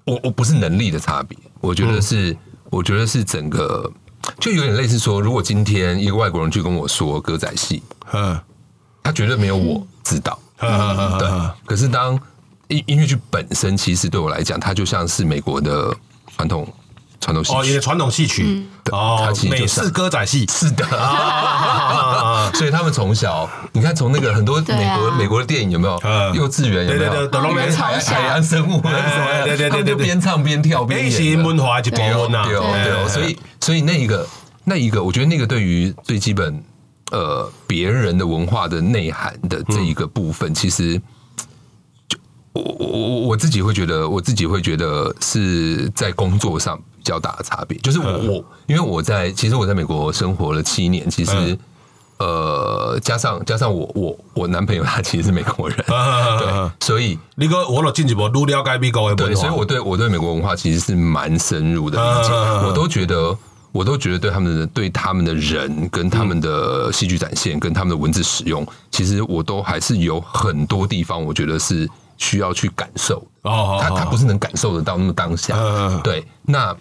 [0.04, 2.36] 我我不是能力的差别，我觉得是，嗯、
[2.70, 3.90] 我觉得是整个，
[4.38, 7.82] 就有点类似说，如果今天一个外国人去跟我说歌仔戏，
[8.12, 8.38] 嗯，
[9.02, 11.28] 他绝对没有我知道，嗯、对。
[11.66, 12.18] 可是当
[12.68, 15.94] 音音乐剧本身，其实对我来讲，它就像是美国的
[16.36, 16.66] 传统。
[17.20, 18.66] 传统戏哦，传统戏曲。
[18.90, 20.46] 哦，美式歌仔戏。
[20.50, 20.84] 是的，
[22.54, 25.94] 所以他们从小，你看从那个很多美国美国的电影有没有？
[26.34, 27.10] 幼稚园有没有？
[27.10, 34.26] 对对对，海洋生物，对对对对，边唱边跳边演，文化一部分呐，对对，所以所以那一个
[34.64, 36.62] 那一个，我觉得那个对于最基本
[37.12, 41.00] 呃别人的文化的内涵的这一个部分，其实。
[42.52, 47.78] 我我我我自己会觉得，我自己会觉得是在工作上比较大的差别。
[47.78, 51.58] 就是我我，因为我在其实我在美国生活了七年，其实
[52.18, 55.78] 呃，加上加上我我我男朋友他其实是美国人，
[56.38, 62.34] 对，所以你哥我了进一步都了解美国的文化，对，所以我对我对美国文化其实是蛮深入的理解。
[62.66, 63.34] 我都觉得
[63.72, 71.88] 我都觉得对他们的对他们的人跟他们的戏剧展现跟他们的文字使用，其实我都还是有很多地方我觉得是。
[72.22, 75.56] 需要去感受哦，他他不是能感受得到那么当下，
[76.04, 76.22] 对。
[76.42, 76.76] 那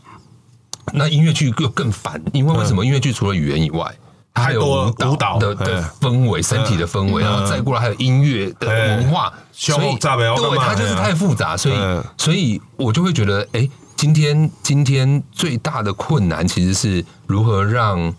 [0.94, 2.86] 那音乐剧又更烦，因为为什么？
[2.86, 3.94] 音乐剧除了语言以外，
[4.34, 11.76] 它还有舞蹈的的氛围、身体的氛围，然后再过来还有音乐的文化，所以对，它就是太复杂，所以
[12.18, 18.14] 所以我就会觉得，哎，今天今天最大的困难其实是如何让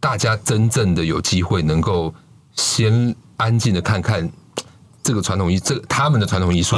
[0.00, 2.14] 大家真正的有机会能够
[2.54, 4.30] 先安静的看看。
[5.06, 6.74] 这个传统艺，这个他们的传统艺术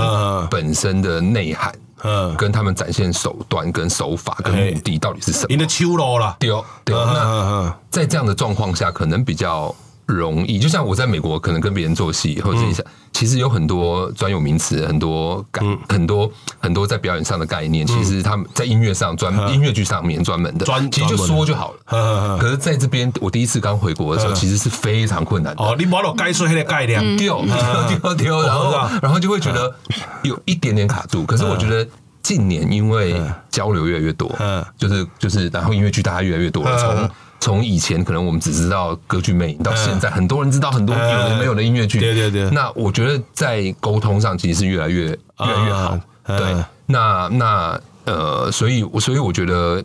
[0.51, 1.73] 本身的内涵，
[2.07, 5.47] 嗯，跟他们展现手段、跟手法、跟目的到底是什么？
[5.49, 7.05] 你的秋楼啦，对哦，对哦。
[7.13, 9.75] 那在这样的状况下，可能比较。
[10.07, 22.39] 容易，就像我在美国，可能跟别人做戏，或者一下，其实有很多专有名词，很多概，很多很多在表演上的概念，其实他们在音乐上专音乐剧上面专门的，专其实就说就好了。
[22.41, 25.65] 可是在这边，我第一次刚回国的时候，其实是非常困难的。
[25.65, 27.45] 哦，你把我该说那个概念，丢
[27.89, 29.75] 丢丢，然后然后就会觉得
[30.23, 31.25] 有一点点卡住。
[31.27, 31.85] 可是我觉得
[32.23, 34.33] 近年因为交流越来越多，
[34.79, 37.11] 就是就是，然后音乐剧大家越来越多了，从。
[37.39, 42.01] 从以前可能我们只知道歌剧魅影，到现在很多人知道很多有的没有的音乐剧。
[42.01, 42.51] 对对对。
[42.51, 46.01] 那我觉得在沟通上其实是越来越越来越好。
[46.27, 46.65] 对。
[46.87, 49.85] 那那呃，所以所以我觉得，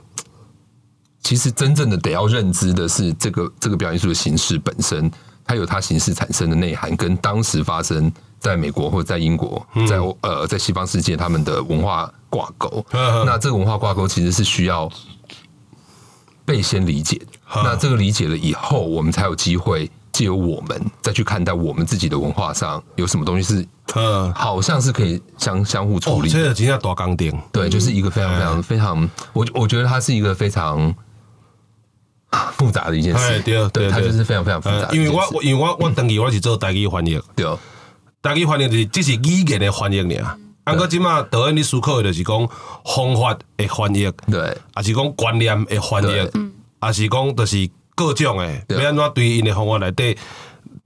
[1.22, 5.12] 其实真正的得要认知的是这个这个表演艺术的形式本身，
[5.46, 12.84] 它有它形式产生的内涵，跟当时发生在美国或者在英国，在呃在西方世界他们的文化挂钩。
[12.92, 14.90] 那这个文化挂钩其实是需要。
[16.44, 17.22] 被先理解，
[17.54, 26.30] 那这个理解了以后，我们才有机会借由我们再去看待我们自己的文化上有什么东西是，嗯，好像是可以相相互处理。
[26.30, 30.94] 这个今天多刚点，对，就是一个非常非常非常，我我觉得它是一个非常
[32.54, 34.88] 复杂的一件事，对对，它就是非常非常复杂。
[34.92, 37.46] 因为我因为我我等于我是做台语翻译，对，
[38.22, 40.16] 台语翻译是只是语言的翻译呢。
[40.64, 42.48] 啊，个即马导演你思考的就是讲
[42.86, 46.30] 方法的翻译，对，还是讲观念的翻译，
[46.82, 50.18] 嗯，还是讲就是各种诶，要安怎对因的方法来对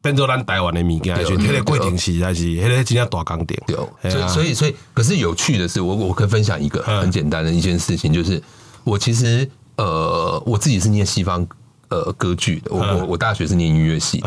[0.01, 3.57] 变做咱台湾的物件，就是迄个过程是还是迄个真正大工程。
[3.65, 8.41] 对，所以所以所以，可是有趣的是，我我可以分享一个很简单的一件事情，就是
[8.83, 11.47] 我其实呃，我自己是念西方。
[11.87, 14.19] 呃，歌剧的，我我我大学是念音乐系，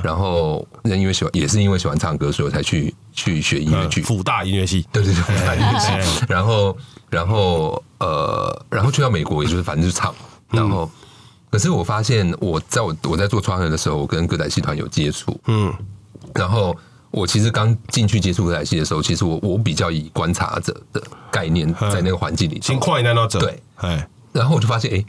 [0.00, 4.00] 然后因为喜欢，也是因为喜欢唱歌，所以我才去去学音乐剧。
[4.00, 6.24] 辅大音乐系，对对对， 辅大音乐系。
[6.28, 6.74] 然后
[7.10, 10.14] 然后呃，然后去到美国，也就是反正就唱。
[10.50, 10.88] 然后，
[11.50, 15.74] 可是我发现，我在我我在做创业的时候，我跟歌仔戏团有接触，嗯，
[16.32, 16.76] 然后
[17.10, 23.40] 我其实刚进去接触歌仔戏的时候，其实我我比较以观察者的概念在那个环境里，先快一点走。
[23.40, 25.04] 对，哎，然后我就发现，哎，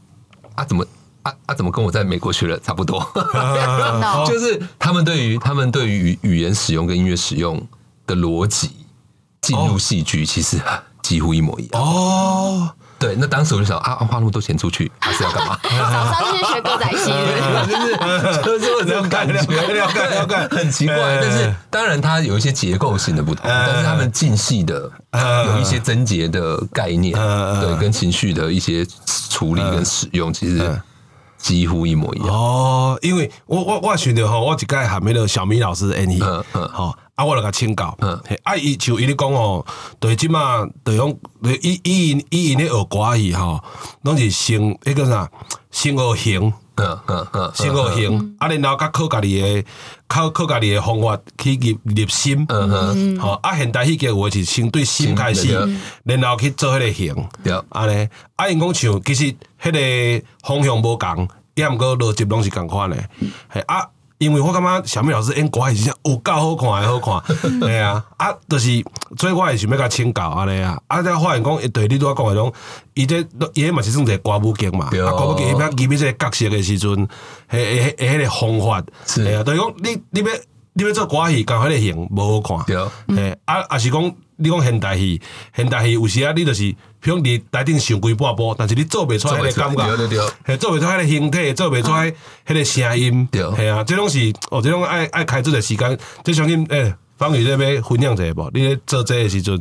[0.56, 0.84] 啊怎么
[1.22, 3.00] 啊啊怎么跟我在美国学的差不多？
[4.26, 7.62] 就是他们对于他们对于语言使用跟音乐使用
[8.08, 8.72] 的逻辑
[9.42, 10.60] 进入戏剧，其实
[11.04, 11.82] 几乎一模一样。
[11.82, 12.74] 哦。
[13.02, 15.58] 对，那当时我就想啊，花那么多钱出去， 还是要干嘛？
[15.66, 17.10] 早上就是学歌仔戏，
[18.44, 19.34] 就是就是这种感觉，
[20.52, 20.96] 很奇怪。
[21.20, 24.90] 但是当然，它有一些结构性的不同，但是他们进戏的
[25.48, 28.86] 有一些症结的概念，对，跟情绪的一些
[29.30, 30.80] 处理跟使用，其实
[31.40, 32.28] 几乎一模一样。
[32.30, 36.96] 哦，因为我我我选的哈，我一概喊那个小米老师的 Any，嗯好。
[37.22, 39.64] 啊，我来甲请教，嗯，啊，伊像伊咧讲哦，
[40.00, 41.16] 对，即马对用，
[41.62, 43.64] 伊伊因伊因咧学歌仔吼，
[44.02, 45.30] 拢是先迄个啥，
[45.70, 49.64] 先学形，嗯嗯嗯，先学形，啊，然后甲靠家己诶，
[50.08, 55.54] 靠靠家己诶方法去入入心，嗯嗯，吼，啊，现代戏剧话是先对心开始，
[56.04, 63.08] 然后去做迄个形，对，安尼，啊，因讲像其实迄个方向无共，也毋过逻辑拢是共款诶，
[63.54, 63.88] 系啊。
[64.22, 68.70] 因为我感觉小米老师演歌是真有够好看诶，好看， 对啊，啊，就是
[69.18, 72.54] 所以我也想要甲请教安尼啊，啊，再发现讲，对你拄仔讲诶种，
[72.94, 76.92] 伊这伊嘛是算一个歌舞剧嘛，啊，歌舞剧伊要记这个角色诶时阵，
[77.50, 80.28] 迄迄迄个方法，系啊，就是讲你你要
[80.74, 84.00] 你要做歌仔戏，讲迄个型无好看，对，诶，啊，啊是讲
[84.42, 85.22] 你讲现代戏，
[85.56, 86.76] 现代戏有时啊，你就是。
[87.04, 92.14] 比如你台顶上几百步，但是你做不出来迄个感觉，做不出来迄个形体，做不出来
[92.46, 98.48] 迄个声音，系啊，这种是哦，这种爱爱开这个时间，这相信诶，方宇这边分享一下不？
[98.54, 99.60] 你咧做这个时阵。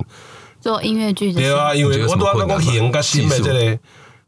[0.61, 3.79] 做音乐剧，对啊，因为我都要讲形跟心的这个，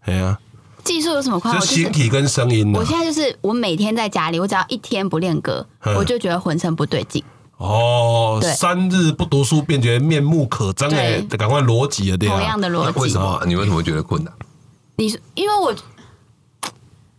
[0.07, 0.38] 系啊，
[0.83, 1.61] 技术有什么困难？
[1.61, 2.73] 就形体跟声音。
[2.73, 5.67] 我现在就是我每天在家里，我只要一天不练歌，
[5.99, 7.23] 我就觉得浑身不对劲。
[7.62, 12.35] 哦，三日不读书便觉面目可憎哎，得赶快逻辑了，对吧？
[12.35, 13.40] 同样的逻辑，为什么？
[13.46, 14.35] 你为什么觉得困难？
[14.96, 15.72] 你因为我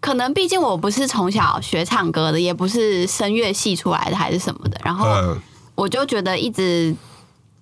[0.02, 5.08] 可能毕竟我不是从小学唱歌的，也不是声乐系出来的，还是什么的，然后
[5.76, 6.94] 我就觉得一直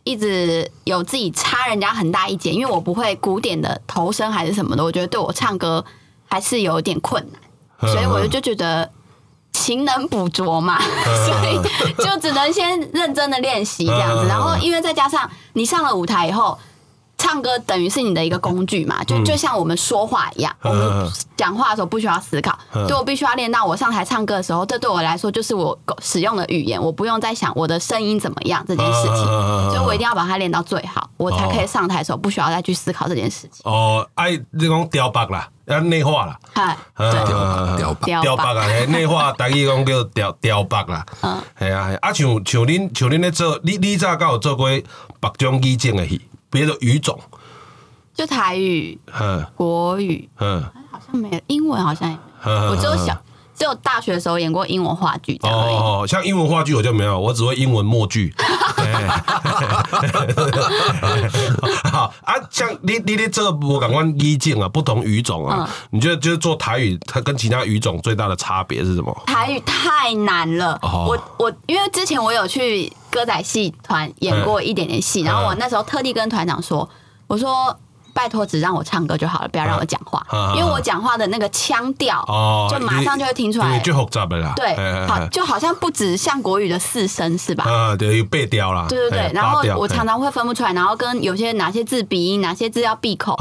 [0.03, 5.85] 一直有自己差人家很大一截，因为我不会古典的头声还是什么的，我觉得对我唱歌
[6.27, 8.89] 还是有点困难，所以我就就觉得。
[9.61, 10.79] 勤能补拙嘛，
[11.25, 11.59] 所以
[12.03, 14.25] 就只能先认真的练习这样子。
[14.27, 16.57] 然后，因为再加上你上了舞台以后，
[17.21, 21.07] 唱歌等于是你的一个工具嘛，就就像我们说话一样，我们
[21.37, 22.57] 讲话的时候不需要思考，
[22.87, 29.25] 就我必须要练到我上台唱歌的时候，这对我来说就是我使用的语言，我不用再想我的声音怎么样这件事情，
[29.69, 33.61] 所以我一定要把它练到最好，我才可以上台的时候不需要再去思考这件事情。
[33.63, 35.47] 哦，爱这种雕白啦。
[35.67, 38.43] 要内化啦，哎，雕雕雕白。
[38.43, 41.05] 啊，内化，大意讲叫雕雕白啦。
[41.21, 44.67] 嗯，系啊，啊，像像恁像恁咧做，你你早敢有做过
[45.21, 46.19] 白种语种的戏，
[46.51, 47.19] 比如说语种，
[48.13, 50.61] 就台语，嗯，国语，嗯，
[50.91, 53.17] 好像没有，英文好像也没有，我只有想。
[53.53, 58.33] 只有大学的时候演过英文话剧，哦，像英文话剧我就没有，我只会英文默剧。
[62.01, 69.15] 好啊，像你你你这个我感官意境啊，不同语种啊，你觉得就是做台语，它跟其他语种最大的差别是什么？
[69.25, 76.89] 台语太难了，我我因为之前我有去歌仔戏团演过一点点戏，然后我那时候特地跟团长说，
[77.27, 77.77] 我说。
[78.13, 82.23] 拜托，只让我唱歌就好了，不要让我讲话，因为我讲话的那个腔调，
[82.69, 84.53] 就马上就会听出来，就复杂的啦。
[84.55, 84.75] 对，
[85.07, 87.63] 好，就好像不止像国语的四声是吧？
[87.63, 88.85] 啊，对，有背调啦。
[88.89, 93.35] 对对对，然后我常常会分不出来，然后跟有些哪些字鼻音，哪些字要闭口，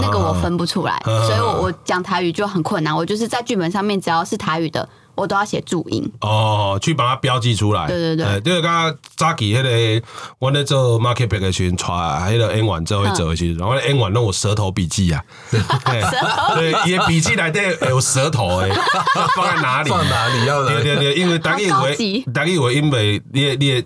[0.00, 2.94] 那个我分不出来，所以我我讲台语就很困难。
[2.96, 4.88] 我就是在剧本上面，只要是台语的。
[5.20, 7.86] 我都要写注音哦，去把它标记出来。
[7.86, 10.02] 对对对，就是刚刚早期那个，
[10.38, 18.72] 我在做 market 别个群传，还有演完之后会做一些，然后 N 完弄我舌头笔记啊， 对，也笔记来的有舌头诶，
[19.36, 19.90] 放在哪里？
[19.90, 20.82] 放哪里要的？
[20.82, 23.84] 对对对，因为大家以为，大家以为因为你你。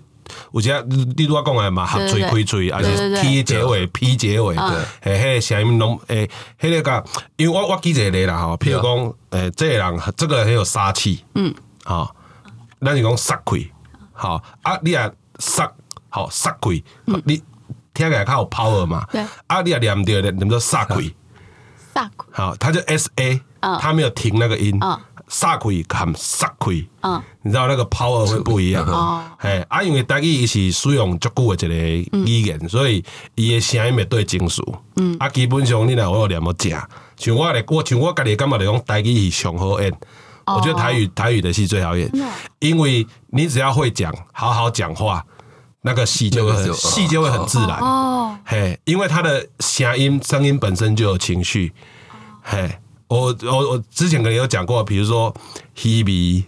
[0.53, 0.81] 有些
[1.15, 4.55] 你拄我讲的嘛，合嘴开嘴，还是 T 结尾、P 结尾，
[5.01, 7.03] 嘿，迄个声音拢诶，迄个甲，
[7.37, 12.09] 因为我我记一个啦吼，譬如讲，诶，这个人，这个很有杀气，嗯，吼，
[12.81, 13.71] 咱是讲杀气，
[14.13, 15.71] 好，啊，你啊杀，
[16.09, 16.83] 好杀气，
[17.25, 17.41] 你
[17.93, 21.15] 听起来较有 power 嘛，对，啊，你啊念对的，念做杀气，
[21.93, 23.41] 杀气，好，他就 S A，
[23.79, 24.79] 他没有停那个音，
[25.35, 27.21] 杀开含杀气，嗯。
[27.41, 29.21] 你知道那个 power 会不一样，哦。
[29.37, 33.03] 嘿，啊，因为台语伊是使用足久的一个语言，所以
[33.35, 34.63] 伊的声音会对精数，
[34.95, 36.71] 嗯，啊，基本上你若有念要正，
[37.17, 39.93] 像我来，我像我家己感觉来讲，台语是上好演，
[40.45, 42.09] 我觉得台语台语的戏最好演，
[42.59, 45.23] 因为你只要会讲，好好讲话，
[45.81, 47.77] 那个戏就会戏就会很自然。
[47.79, 51.73] 哦，嘿，因为他的声音声音本身就有情绪，
[52.41, 55.33] 嘿，我我我之前可能有讲过，比如说
[55.73, 56.43] 稀微、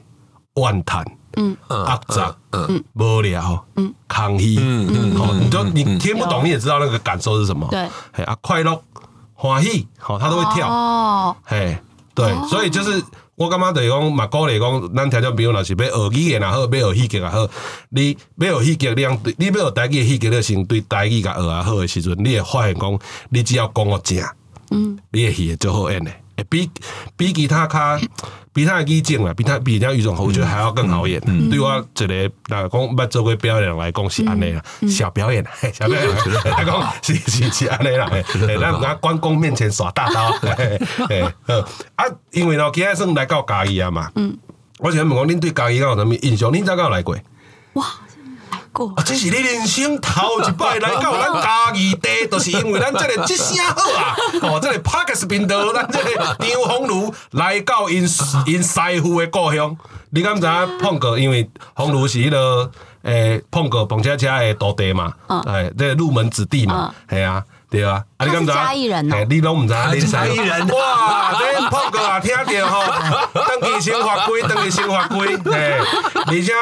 [0.62, 1.06] 怨叹，
[1.36, 8.82] 嗯，压杂，嗯，无聊，嗯，抗议，嗯嗯，好你就你听不懂，你也知道那个感受是什么，对，嘿啊，快乐、
[9.34, 11.78] 欢喜，好，他都会跳，哦，嘿，
[12.16, 13.04] 对，所以就是。
[13.38, 17.48] 我感觉就是讲，嘛鼓励讲，咱听众朋友若是要学语言也好，要学戏剧也好，
[17.90, 23.00] 你要学戏剧，你用对，你要学台语戏剧，你先对台语甲学啊好的时阵，你会发现讲，
[23.30, 24.28] 你只要讲个正，
[24.72, 26.72] 嗯，你会戏会做好演诶，会比
[27.18, 28.00] 比其他卡。
[28.54, 31.22] 比他的意境啊，比他比人家余总，我觉得还要更好演。
[31.48, 36.10] 对我一个那讲捌做过表演来讲是安尼啦，小表演，小表演
[36.44, 38.10] 来 讲是是是安尼啦。
[38.60, 40.32] 咱在关公面前耍大刀。
[41.98, 44.12] 啊，因为呢，今日算来到嘉义啊嘛。
[44.16, 44.36] 嗯。
[44.80, 46.52] 我想问讲，恁对嘉义有啥物印象？
[46.52, 47.16] 恁早有来过？
[47.74, 47.86] 哇！
[48.86, 49.04] 啊！
[49.06, 54.16] 这是你人生头一摆来到咱嘉义地，就是因为咱这个即声好啊！
[54.42, 58.08] 哦，这个 Podcast 频道，咱这个张丰儒来到因
[58.46, 59.76] 因师傅的故乡。
[60.10, 61.20] 你敢知影碰过？
[61.20, 62.72] 因为丰儒是迄个
[63.02, 65.14] 诶碰过碰车车的徒弟嘛，
[65.46, 67.44] 哎，这个入门子弟嘛，系啊。
[67.70, 68.54] 对啊，啊你敢知？
[68.54, 69.74] 嘉义人呐，你拢唔知？
[69.94, 70.68] 你嘉义人。
[70.70, 71.34] 哇！
[71.38, 75.80] 这碰过啊，听到吼，当地生活规，当地生活规，嘿，
[76.28, 76.54] 而且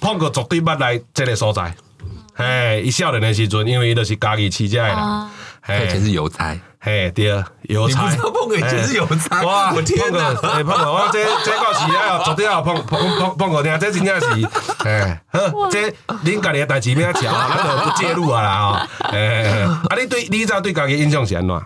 [0.00, 1.74] 碰过绝对捌来这个所在，
[2.34, 5.28] 嘿，伊少年的时阵，因为伊都是家己起家的啦，
[5.62, 6.56] 嘿，以前是邮差，
[6.86, 9.42] 嘿，对，邮差，你不知道碰过以前是邮差？
[9.42, 10.32] 哇，我天哪！
[10.34, 15.90] 碰过，我这这到时啊，绝对要碰碰碰碰过听，这真正是，嘿，好，这
[16.24, 21.60] 恁家己的代志免讲，咱就不介入啊啦，哦，诶，啊，你对，你知道对家己印象是安怎？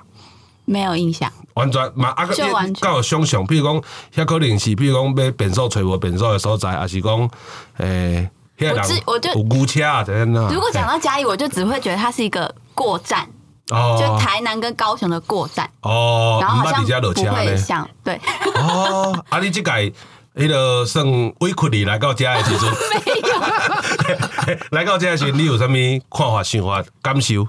[0.65, 7.31] 没有印象，完全嘛啊就完全有想象，比如讲，遐可能是，比如讲要变数找无变数的所在，还是讲，
[7.77, 9.31] 诶，我只我就。
[9.35, 13.29] 如果讲到嘉义，我就只会觉得它是一个过站，
[13.71, 18.21] 哦，就台南跟高雄的过站，哦，然后好像不会像，对，
[18.55, 21.05] 哦，啊，你这个迄个算
[21.41, 25.71] 委屈你来到嘉义的时阵， 没有，来到家的时，你有啥物
[26.11, 27.47] 看法、想法、感受？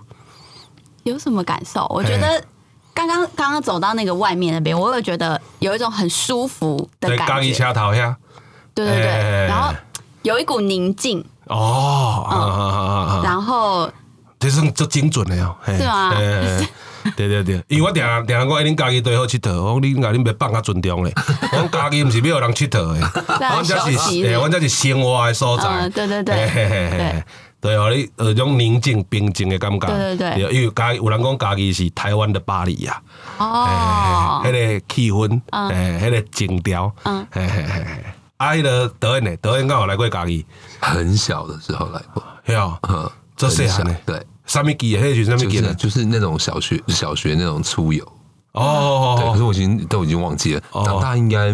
[1.03, 1.85] 有什么感受？
[1.89, 2.43] 我觉得。
[2.93, 7.25] 刚刚刚刚走到那个外面那边，我有觉得有一种很舒服的感觉。
[7.25, 8.13] 刚一车头下，
[8.75, 9.73] 对对对，然后
[10.23, 11.23] 有一股宁静。
[11.45, 13.89] 哦，然后
[14.41, 16.11] 这算足精准的哦，是吗？
[17.15, 21.13] 对 对对，因为我定定讲，恁家己对好佚佗，我讲恁家恁别放较尊重嘞。
[21.53, 23.11] 我讲家己毋是要人佚佗的，
[23.55, 25.87] 我这是，诶我这是生活的所在。
[25.89, 27.23] 对对对。
[27.61, 29.87] 对哦，你有种宁静、平静的感觉。
[29.87, 32.99] 对对对，因为嘉义有人讲嘉义是台湾的巴黎呀。
[33.37, 34.41] 哦。
[34.43, 36.91] 迄个气氛，诶，迄个情调。
[37.03, 37.23] 嗯。
[37.29, 38.03] 嘿嘿嘿嘿。
[38.37, 39.37] 啊，迄个导演呢？
[39.37, 40.43] 导演刚好来过嘉义。
[40.79, 42.23] 很小的时候来过。
[42.43, 42.77] 对哦。
[42.89, 43.07] 嗯。
[43.35, 43.95] 这是啥呢？
[44.05, 44.19] 对。
[44.45, 44.97] 什么记？
[44.97, 45.73] 迄是三米几呢？
[45.75, 48.05] 就是那种小学小学那种出游。
[48.53, 49.17] 哦。
[49.19, 50.61] 对，可是我已经都已经忘记了。
[50.85, 51.53] 长大应该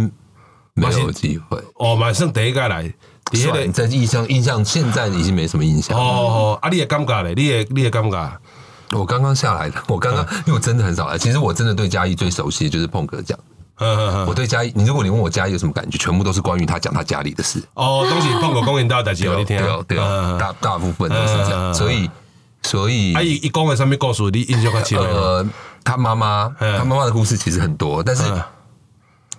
[0.74, 1.62] 没有机会。
[1.76, 2.94] 哦，马上第一个来。
[3.30, 3.42] 你
[3.74, 6.70] 在印象印象现在已经没什么印象哦哦啊！
[6.70, 8.32] 你也尴尬嘞，你也你也尴尬。
[8.94, 11.18] 我刚刚下来的， 我刚刚因为我真的很少来。
[11.18, 13.38] 其实我真的对嘉义最熟悉的就是碰哥讲。
[14.26, 17.62] 我对嘉义，你如果你问我嘉义有什么感觉，全部都是关于他讲他家里的事。
[17.74, 19.60] 哦，东西碰哥公园大家讲你听，
[19.90, 21.74] 对啊，大大部分都是这样。
[21.74, 22.10] 所以
[22.68, 25.00] 所以，阿姨一公文上面告诉你印象很深。
[25.00, 25.46] 呃，
[25.84, 28.24] 他妈妈，他妈妈的故事其实很多，但是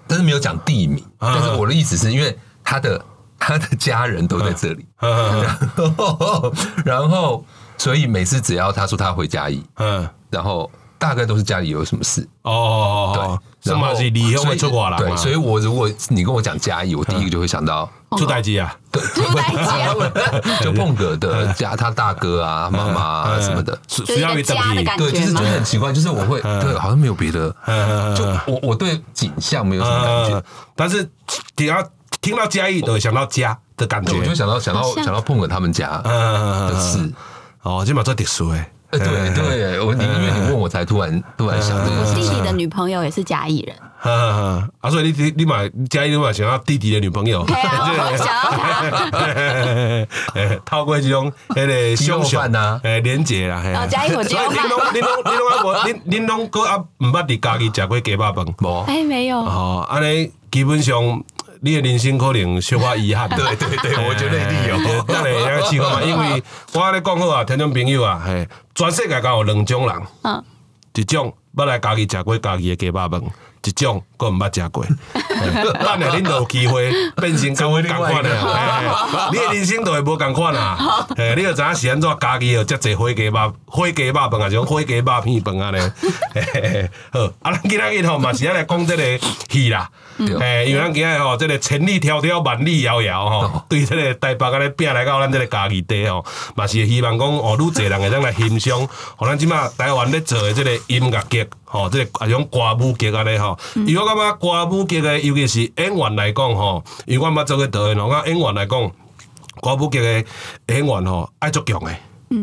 [0.07, 1.05] 但是没有讲地名。
[1.19, 3.01] 但是我的意思是因为他的。
[3.41, 6.53] 他的家人都在这里，然后，
[6.85, 7.45] 然后，
[7.79, 10.69] 所以每次只要他说他回家义，嗯，然后
[10.99, 14.99] 大概都是家里有什么事哦，对，什么是离婚会出国了？
[14.99, 27.55] 对，所以我如果你跟我讲嘉义，我第一个就会想到出代机啊，对，出代志，就碰哥的家，他大哥啊、妈妈啊什么的，需要家的感觉，对，就是就是很奇怪，就是我会对，好像没有别的，
[28.17, 30.43] 就我我对景象没有什么感觉，
[30.75, 31.09] 但是
[31.57, 31.85] 只要。
[32.21, 37.13] 听到嘉义都想到家的感觉，我就想到想到想到碰哥他们家的事，
[37.63, 38.99] 哦，这嘛做特殊诶，对
[39.35, 48.91] 对，我你因为你问我才突然突然想，我弟弟的女朋友也是嘉义人， 啊，所以你你买嘉义你买想要弟弟的女朋友， 想要他，
[50.65, 54.43] 透过这种那个相关呐，诶，连结啦，哦，嘉义我你拢
[54.95, 61.23] 你拢你拢啊无，你你拢哥啊，唔捌伫家己食过鸡肉饭，无，哎，没有，哦，安尼基本上。
[61.61, 64.57] 你的人生可能小可遗憾，对对对，我觉得一定
[65.77, 65.83] 有。
[65.83, 66.43] 当然，那个情况嘛，因为
[66.73, 70.45] 我跟你讲好啊，听众朋友啊，嘿，全世界敢有两种人，嗯，
[70.95, 73.11] 一种要来家己食过家己的鸡肉饭，
[73.65, 74.85] 一一种，佫毋捌食过。
[74.85, 76.91] 等下恁就有机会
[77.21, 78.31] 变成跟我共款的，
[79.33, 81.07] 你的人生都会无共款啊！
[81.17, 85.81] 诶，你就知影是安怎家己有遮济火鸡肉、火鸡肉饭啊，种火鸡肉片饭啊咧。
[87.13, 89.91] 好，啊，咱今仔日吼嘛是来讲这个戏啦。
[90.41, 103.59] 诶，因为咱今仔日吼，这个千里迢迢万里遥遥吼，对这个台北安尼拼来到咱这个家己地吼，嘛是希望讲哦，愈侪人会当来欣赏，互咱即马台湾咧做的这个音乐剧，吼，这个啊种歌舞剧安尼吼。
[103.75, 108.91] 因为我感觉歌舞剧诶，尤其是演员来讲吼，因为我毋捌做过导演，我演员来讲，
[109.61, 110.25] 歌舞剧诶
[110.69, 111.95] 演员吼爱足强的，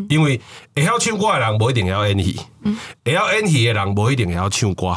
[0.09, 0.39] 因为
[0.75, 2.39] 会晓唱歌的人无一定会晓演戏，
[3.03, 4.95] 会晓演戏的人无一定会晓唱歌。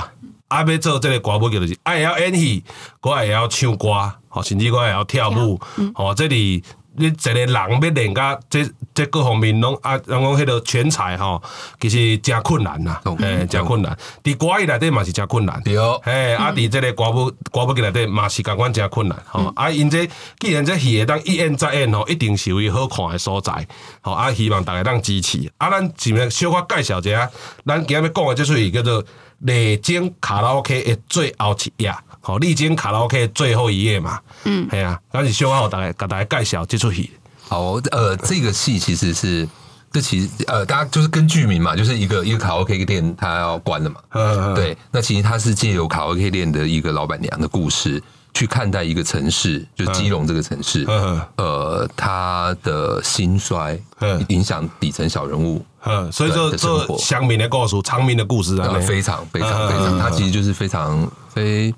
[0.49, 2.65] 啊，要做即个歌舞剧就是爱会晓演戏，
[3.03, 5.61] 我会晓唱歌，吼，甚至我会晓跳舞，
[5.95, 6.65] 吼，这里。
[6.99, 11.41] 你一个人要练甲这这各方面拢啊，人讲迄个全才吼，
[11.81, 13.97] 其实诚困难呐，诶，诚困难。
[14.23, 19.53] 伫歌艺内底嘛是诚困难，对，诶，啊，伫这个歌舞歌舞剧内底嘛是共款诚困难，吼。
[19.55, 20.09] 啊，因这
[20.41, 23.67] 既然这戏会当一演再演吼，一定是有伊好看诶所在，
[24.01, 24.13] 吼。
[24.13, 25.51] 啊，希望大家当支持。
[25.59, 27.31] 啊，咱前面小可介绍一下，
[27.65, 29.03] 咱今日要讲诶这出戏叫做
[29.39, 31.95] 《丽晶卡拉 OK》诶最后一夜。
[32.29, 37.11] 好，丽晶卡拉 OK 最后一夜嘛，嗯，系啊，赶紧希望我大概给大家介绍这出戏。
[37.41, 39.49] 好，呃，这个戏其实是，
[39.91, 48.03] 这其实呃，大家就是跟剧名嘛，就是一个一个卡拉 OK 店它要关了嘛，嗯，对，那其实它是借由卡拉 OK 店的一个老板娘的故事
[48.35, 61.75] 去看待一个城市，就是基隆这个城市，嗯，呃，它的兴衰，嗯，影响底层小人物，嗯，所以说这乡民的故事，长民的故事啊，非常非常非常，它其实就是非常非。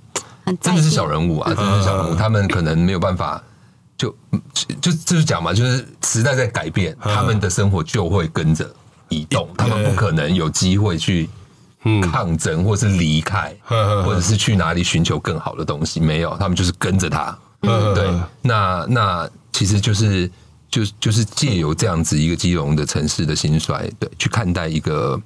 [0.60, 1.54] 真的是小人物啊！
[1.54, 3.42] 真的是小人物，他们可能没有办法，
[3.96, 4.14] 就
[4.80, 8.68] 就就是讲嘛，就是时代在改变，他们的生活就会跟着
[9.08, 11.28] 移动，他们不可能有机会去
[12.10, 17.36] 抗争，或是离开，或者是去哪里寻求更好的东西，没有，他们就是跟着他。
[17.60, 18.10] 对，
[18.42, 20.30] 那那其实就是
[20.70, 25.20] 就就是借由这样子一个基隆的城市的兴衰，对，去看待一个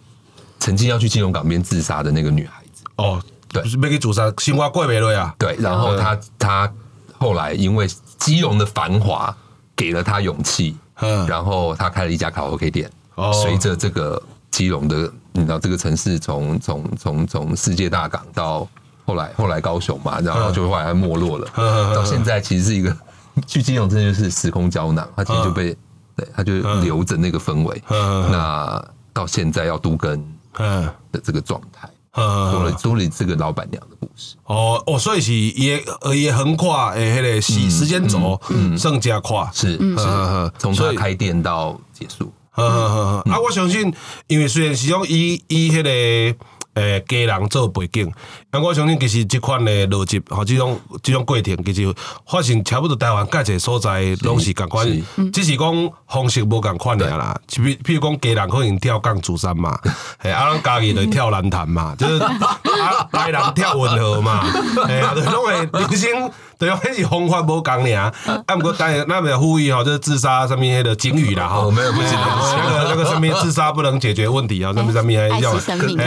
[0.58, 2.84] 曾经要去基隆港边自杀的那个女孩子。
[2.96, 3.22] 哦。
[3.55, 5.32] 对，就是没去自杀，心花过没了呀。
[5.38, 6.72] 对，然后他他
[7.16, 7.88] 后来因为
[8.18, 9.34] 基隆的繁华
[9.76, 12.90] 给了他勇气，嗯，然后他开了一家卡拉 OK 店。
[13.14, 18.68] 哦，随着这个基隆的，你知道这个城市从从从从世界大港到
[19.07, 22.96] 后来后来高雄嘛，然后就后来没落了，嗯，到现在其实是一个
[23.46, 25.76] 去基隆真的就是时空胶囊，他其实就被
[26.16, 30.20] 对他就留着那个氛围，嗯，那到现在要都根
[30.59, 30.88] 嗯。
[31.12, 31.88] 的这个状态。
[32.14, 35.84] 呃，多了多了这个老板娘的故事哦哦，所以是也
[36.14, 43.92] 也横跨诶，迄个时时间轴，嗯，更加跨是是，从他开店到结束，呵呵呵啊，我相信，
[44.28, 46.38] 因为虽然是用以以迄个。
[46.74, 48.12] 诶，家人做背景，
[48.55, 51.92] 啊，我相信其实这款的逻辑，吼，这种这种过程，其实
[52.24, 54.86] 发生差不多台湾各个所在拢是共款，
[55.32, 57.36] 只是讲方式无共款尔啦。
[57.48, 59.76] 譬譬如讲，家人可能跳钢珠山嘛，
[60.22, 64.44] 诶，啊，咱家己就跳蓝潭嘛， 就是啊，台人跳运河嘛，
[64.86, 66.30] 哎呀，拢会流行。
[66.57, 68.12] 对，迄是方法无共尔，
[68.46, 72.26] 啊，毋过当然，那边呼吁吼，就是自杀上面迄个警语啦，吼，没有不行的，
[72.57, 75.50] 那个那个上面自杀不能解决问题啊，上面上面还要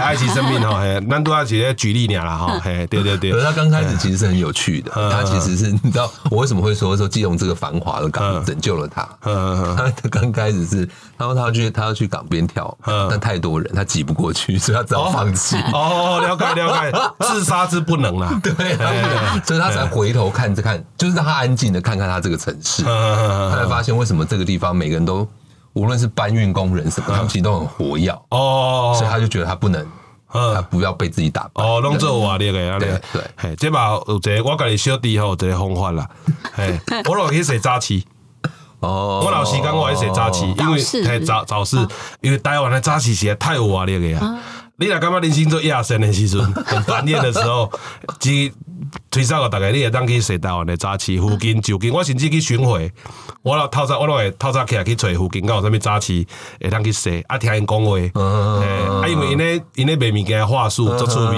[0.01, 0.61] 爱惜生命。
[0.61, 3.31] 吼，嘿，咱都要直接举例尔啦，哈，嘿，对对对。
[3.31, 9.01] 可是他刚开始其实是很有趣的，他其实是你知道我为什么会说说基隆这个繁华的港拯救了他？
[9.75, 12.77] 他刚开始是，他说他要去他要去港边跳，
[13.09, 15.57] 但太多人他挤不过去，所以他只好放弃。
[15.73, 16.91] 哦，了解了解，
[17.27, 18.53] 自杀是不能啦，对，
[19.43, 20.27] 所以他才回头。
[20.37, 25.27] 看着看，就是让他安静的看看他这个城市，他才发现为什么这个地方每个人都，
[25.73, 29.83] 无论是搬运工人什么，他们其实都很活跃哦，所以他就觉得他不能，
[30.31, 31.63] 他不要被自己打败。
[31.63, 36.09] 哦，弄做瓦礫的，对对，嘿，这把有一个我跟你小弟吼，有一个方法啦，
[36.53, 38.01] 嘿， 我老去洗早市，
[38.79, 41.77] 哦，我老时间我爱洗早市，因为太早早市，
[42.21, 44.39] 因为台湾的扎旗实在太瓦礫的呀，
[44.79, 47.71] 你若感觉人生做亚生的时阵，很锻炼的时候，
[48.19, 48.51] 只。
[49.11, 52.89] 推荐个大概你会当去踅台湾的早市附近就近，我甚至去巡回，
[53.41, 56.25] 我老透早我拢会透早起来去找附近，敢有啥物早市
[56.61, 61.37] 会当去踅，啊听因讲话，诶，啊因为因咧因咧卖物件话术足趣味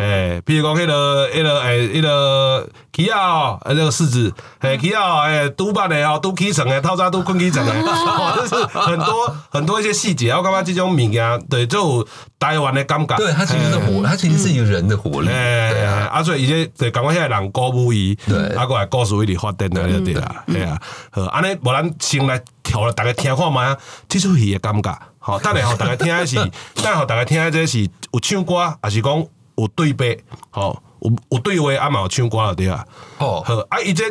[0.00, 0.04] 诶，
[0.34, 12.06] 诶，比如讲迄个迄个诶，迄个起啊，哦，那个柿子，诶，起啊，诶，拄捌的哦，拄起床的，透早拄困起床的， 哦，就是很多很多一些细节，我感觉这种物件对就
[12.38, 16.64] 台湾的感觉，对，它其实是活，它其实是一个人的活力，哎啊，啊所以一些。
[16.76, 18.16] 对，感觉现在人鼓舞伊，
[18.56, 20.80] 啊，过来故事为你发展的对啦，对啊，
[21.10, 23.76] 好，安尼无咱先来调了，大家听看觅啊，
[24.08, 26.36] 这出戏的感觉，好，等下吼，大家听的是，
[26.74, 27.82] 等下吼，大家听的这是
[28.12, 29.24] 有唱歌，还是讲
[29.56, 30.16] 有对白，
[30.50, 30.80] 吼。
[31.04, 32.84] 有有对话啊嘛有唱歌了对啊。
[33.18, 34.04] 哦，好啊，伊这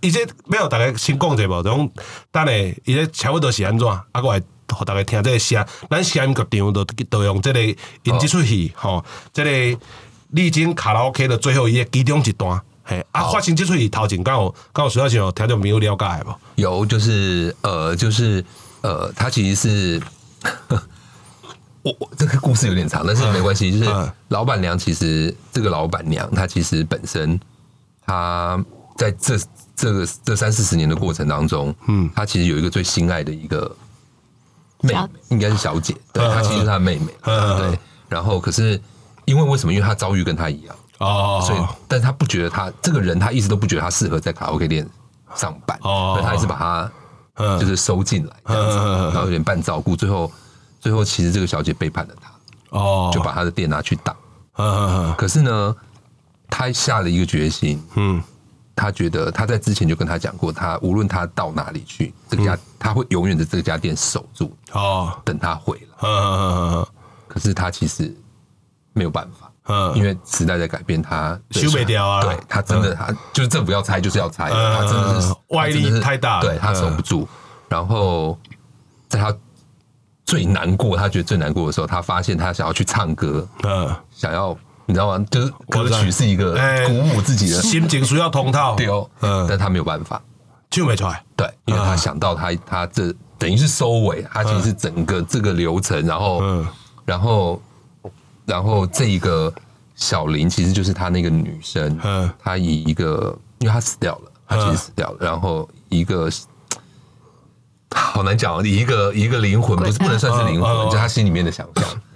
[0.00, 1.90] 伊这没有大家先讲者无，种
[2.32, 2.52] 等下
[2.84, 4.02] 伊这差不多是安怎啊？
[4.14, 9.80] 我来互大家听这个声，咱声音剧场都都用这个因这出戏吼，这个
[10.30, 16.34] 丽晶卡拉 OK 的最后一个其中一段，嘿啊，发生这出戏头前刚好刚好需要想听众朋友了解无？
[16.56, 18.44] 有，就是呃，就是
[18.80, 20.02] 呃，他其实是。
[21.86, 23.70] 我我这个故事有点长，但是没关系。
[23.78, 27.38] 就是老板娘，其实这个老板娘，她其实本身，
[28.04, 28.60] 她
[28.96, 29.38] 在这
[29.76, 33.70] 这个这三四十年的过程当中，嗯，她其实有一个最心爱的一个
[34.80, 37.78] 妹妹，应该是小姐，对，她其实是她的妹妹，对。
[38.08, 38.80] 然后可是
[39.24, 39.72] 因为为什么？
[39.72, 44.84] 因为她遭遇跟她一样哦，所以，但是她不觉得她这个人，她一直都不觉得她适合在卡拉 OK 店
[45.36, 50.28] 上班哦，所以她还是把她就是收进来这样子，然后有点半照顾，最后。
[50.86, 54.14] 最后，其实这个小姐背叛了他，哦，就把他的店拿去挡。
[55.18, 55.76] 可是呢，
[56.48, 58.22] 他下了一个决心，嗯，
[58.76, 66.88] 他觉得他在之前就跟他讲过，他无论他到哪里去，这家他会永远的这家店守住，哦，等他毁了。
[67.26, 68.16] 可是他其实
[68.92, 72.22] 没有办法，嗯，因为时代在改变，他修不掉啊。
[72.22, 77.26] 对他真的，他就是政府要拆就是要拆，他真的是外力太大，对他守不住。
[77.68, 78.38] 然后
[79.08, 79.36] 在他。
[80.26, 85.24] 最难过，他觉得最难过的时候，他发现他想要去唱歌，嗯，想要你知道吗？
[85.30, 86.52] 就是歌曲是一个
[86.84, 90.20] 鼓舞自己的心情，需要通透，对哦，嗯，但他没有办法，
[90.68, 96.66] 就没出来，对，因为他想到他他这等于是收尾，他其实是整个这个流程，然后，嗯，
[97.04, 97.62] 然后，
[98.44, 99.52] 然后这一个
[99.94, 106.28] 小林其实就是他那个女生，嗯，他以一个，因为他死掉了，他其实死掉了，然后一个。
[107.90, 111.66] 好难讲，你一个一个灵魂不是不能算是灵魂，就他心里面的想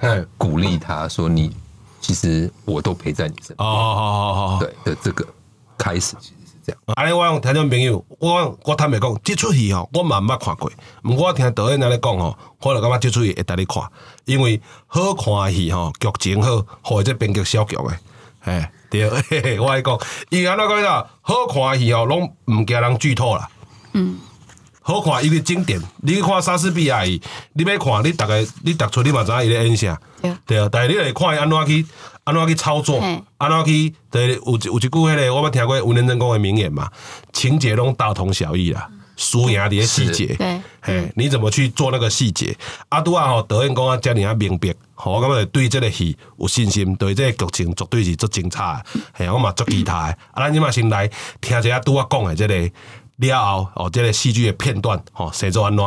[0.00, 1.54] 象，鼓励他说：“你
[2.00, 5.26] 其实我都陪在你身边。”哦哦哦哦，对的，这个
[5.78, 6.80] 开始其实是这样。
[6.96, 10.70] 安尼，我用听众朋友，我我坦白讲，这出戏哦，我嘛毋捌看过，
[11.04, 13.82] 毋过我听导演安尼讲吼，我就感觉这出戏会带你看，
[14.24, 17.98] 因为好看的戏吼，剧情好，或者编剧小剧的，
[18.40, 19.98] 哎，对，我来讲，
[20.30, 23.48] 伊安怎讲啦，好看的戏哦，拢毋惊人剧透啦，
[23.92, 24.18] 嗯。
[24.91, 25.80] 好看，伊个经典。
[26.03, 27.20] 你去看莎士比亚伊，
[27.53, 29.99] 你要看，你逐个你读出你嘛知影伊咧演啥，
[30.45, 30.68] 对啊。
[30.70, 31.86] 但是你来看伊安怎去
[32.24, 33.01] 安怎去操作，
[33.38, 36.88] 安怎去，对，有有一句迄个，我捌听过吴念真讲的名言嘛，
[37.32, 40.34] 情节拢大同小异啦，输赢的细节。
[40.34, 42.57] 对，嘿，你怎么去做那个细节？
[42.88, 44.74] 阿拄啊吼，导演讲啊，遮尔啊明白，
[45.05, 48.82] 我感觉对这个戏有信心，对这个剧情绝对是足精彩。
[49.12, 49.93] 嘿，我嘛足期待。
[49.95, 51.09] 啊，咱即嘛先来
[51.41, 52.70] 听一下拄啊讲的这个。
[53.28, 55.84] 了后哦，这个戏剧的片段哦，写作安怎？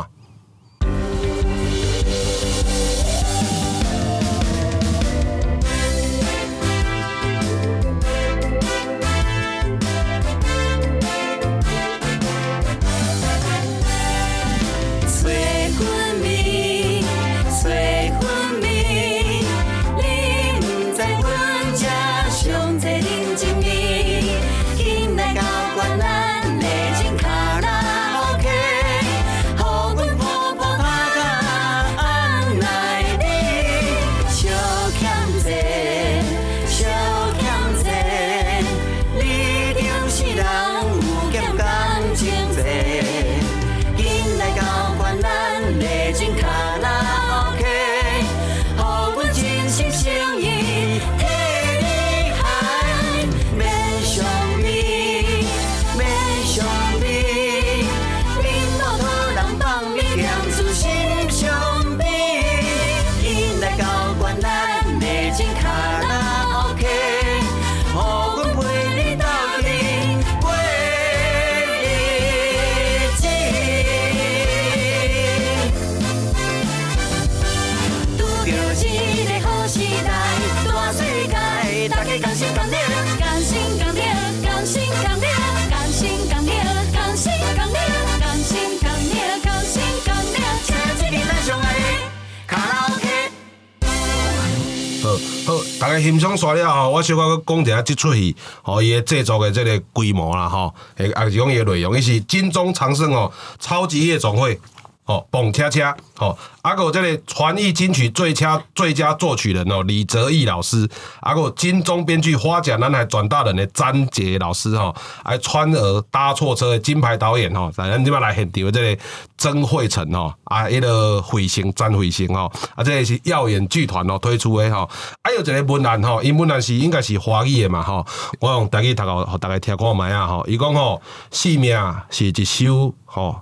[96.03, 104.59] 欣赏煞了吼，我小可讲一下这出戏吼，伊的制作的这个规模啦吼，诶，啊是讲伊的内容，伊是金钟长盛哦，超级夜总会。
[105.05, 110.89] 哦，蹦恰恰，哦，啊个这个传艺金曲最佳最佳作曲人哦，李泽毅老师，
[111.19, 114.95] 啊个金钟编剧花甲男孩转大人的詹杰老师哈，
[115.25, 119.01] 还川儿搭错车的金牌导演哈，咱今摆来现场的这个
[119.37, 124.87] 曾慧成哈，啊，迄个彗星詹彗星哈，啊，这个是耀眼剧团哦推出的哈，
[125.21, 128.05] 还有一个文案哈，因文案是应该是华语的嘛哈，
[128.39, 131.77] 我用大家读个，大家听看觅啊哈，伊讲吼，生命
[132.09, 133.41] 是一首吼。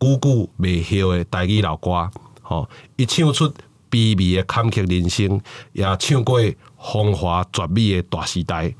[0.00, 2.08] 久久未休的台语老歌，
[2.42, 3.52] 吼，伊唱出
[3.90, 5.40] 卑微的坎坷人生，
[5.72, 6.40] 也唱过
[6.78, 8.72] 风华绝美的大时代，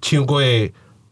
[0.00, 0.40] 唱过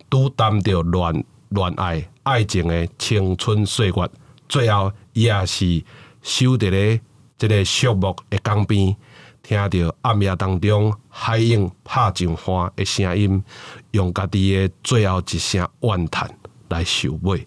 [0.08, 4.10] 拄谈着恋恋爱爱情的青春岁月，
[4.48, 5.82] 最后伊也是
[6.22, 7.00] 守伫咧
[7.36, 8.94] 即个肃穆的江边，
[9.42, 13.42] 听着暗夜当中海涌拍上花的声音，
[13.90, 16.30] 用家己的最后一声怨叹
[16.68, 17.44] 来收尾。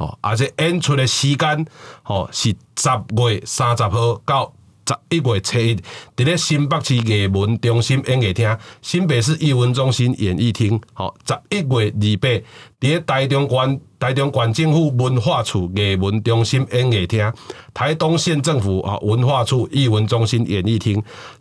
[0.00, 1.66] 哦，而且演出的时间，
[2.02, 4.50] 吼是十月三十号到
[4.88, 5.76] 十一月初一，
[6.16, 12.42] 伫咧新北市艺文中心演艺厅，新北市艺文中心演艺厅，吼十一月二八，伫
[12.80, 17.30] 咧台中县台中县政府文化处艺文中心演艺厅，
[17.74, 20.94] 台东县政府啊文化处艺文中心演艺厅，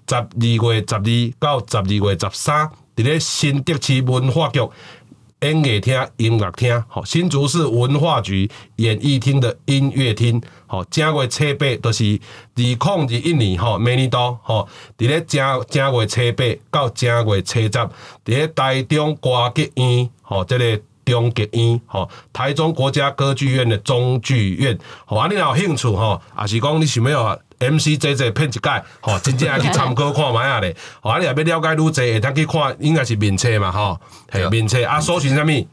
[0.05, 1.01] 十二月十二
[1.39, 4.59] 到十二月十三，伫咧新德市文化局。
[5.41, 12.19] 音乐厅、音乐厅，吼新竹市文化局演艺厅的音乐厅，吼正月初八都是
[12.55, 14.67] 二零二一年吼明年度，吼
[14.97, 17.89] 伫咧正正月初八到正月初十，伫
[18.25, 30.75] 咧台中歌剧院，吼这个中剧院，吼台中国家歌剧院的中剧院，吼啊你若有兴趣吼，也是讲你想要 MCJJ 骗一届，吼，真正爱去参考看觅下咧。
[31.01, 33.99] 吼，啊，你若要了解愈济，会当去看，应该是面册嘛，吼，
[34.31, 34.83] 系面册。
[34.85, 35.67] 啊，搜寻啥物？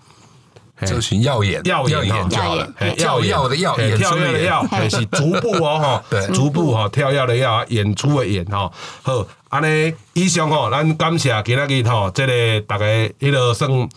[0.85, 2.23] 搜寻耀眼，耀眼，耀
[2.55, 8.71] 眼，跳跃的耀，跳跃的耀，是逐步哦， 吼，对，逐步吼，跳跃的耀，演出的演，吼，
[9.03, 12.85] 好，安尼以上吼，咱感谢今仔日吼，即个大家
[13.19, 13.89] 迄个算。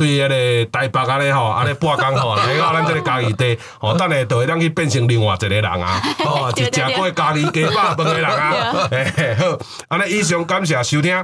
[0.00, 11.22] 对迄个台北安尼吼， 安尼半工吼，来 到咱即个家己地，吼，等下就会当去变成另外一个人啊， 哦，是食过家己鸡饭饭的人啊，嘿，好，安尼以上感谢收听。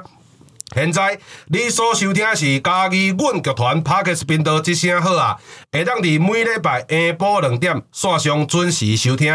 [0.77, 5.39] 现在你所收听的是嘉义阮剧团 Podcast 频道一声好啊，
[5.73, 9.33] 会当伫每礼拜下晡两点线上准时收听。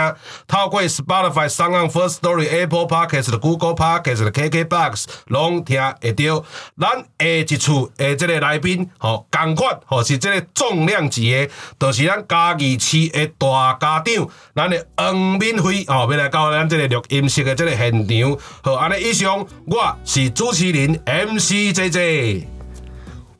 [0.48, 6.46] 透过 Spotify、SoundOn、First Story、Apple Podcast、Google Podcast、KKBox 拢听会到。
[6.80, 18.38] 咱下一处诶，这个来宾吼，同款吼是这个重量级的，就是咱嘉义市的大家长，咱的黄敏辉吼，要来到咱这个录音室的这个现场。
[18.62, 21.02] 好，安尼以上，我是主持人。
[21.06, 22.46] M MC J J，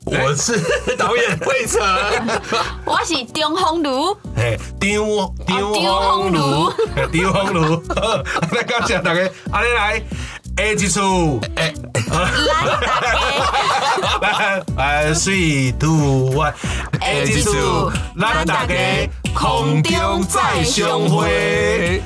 [0.06, 0.58] 我是
[0.96, 1.78] 导演惠成，
[2.86, 4.90] 我是张宏儒，嘿，张
[5.46, 6.72] 张宏儒，
[7.12, 7.82] 张宏儒，
[8.52, 9.20] 来感谢大家，
[9.50, 10.02] 阿你来，
[10.56, 11.00] 下一次，
[11.56, 11.74] 哎，
[14.22, 16.54] 来，来，three two one，
[16.98, 17.52] 下一次，
[18.18, 18.74] 咱大家
[19.34, 22.02] 空中再相会。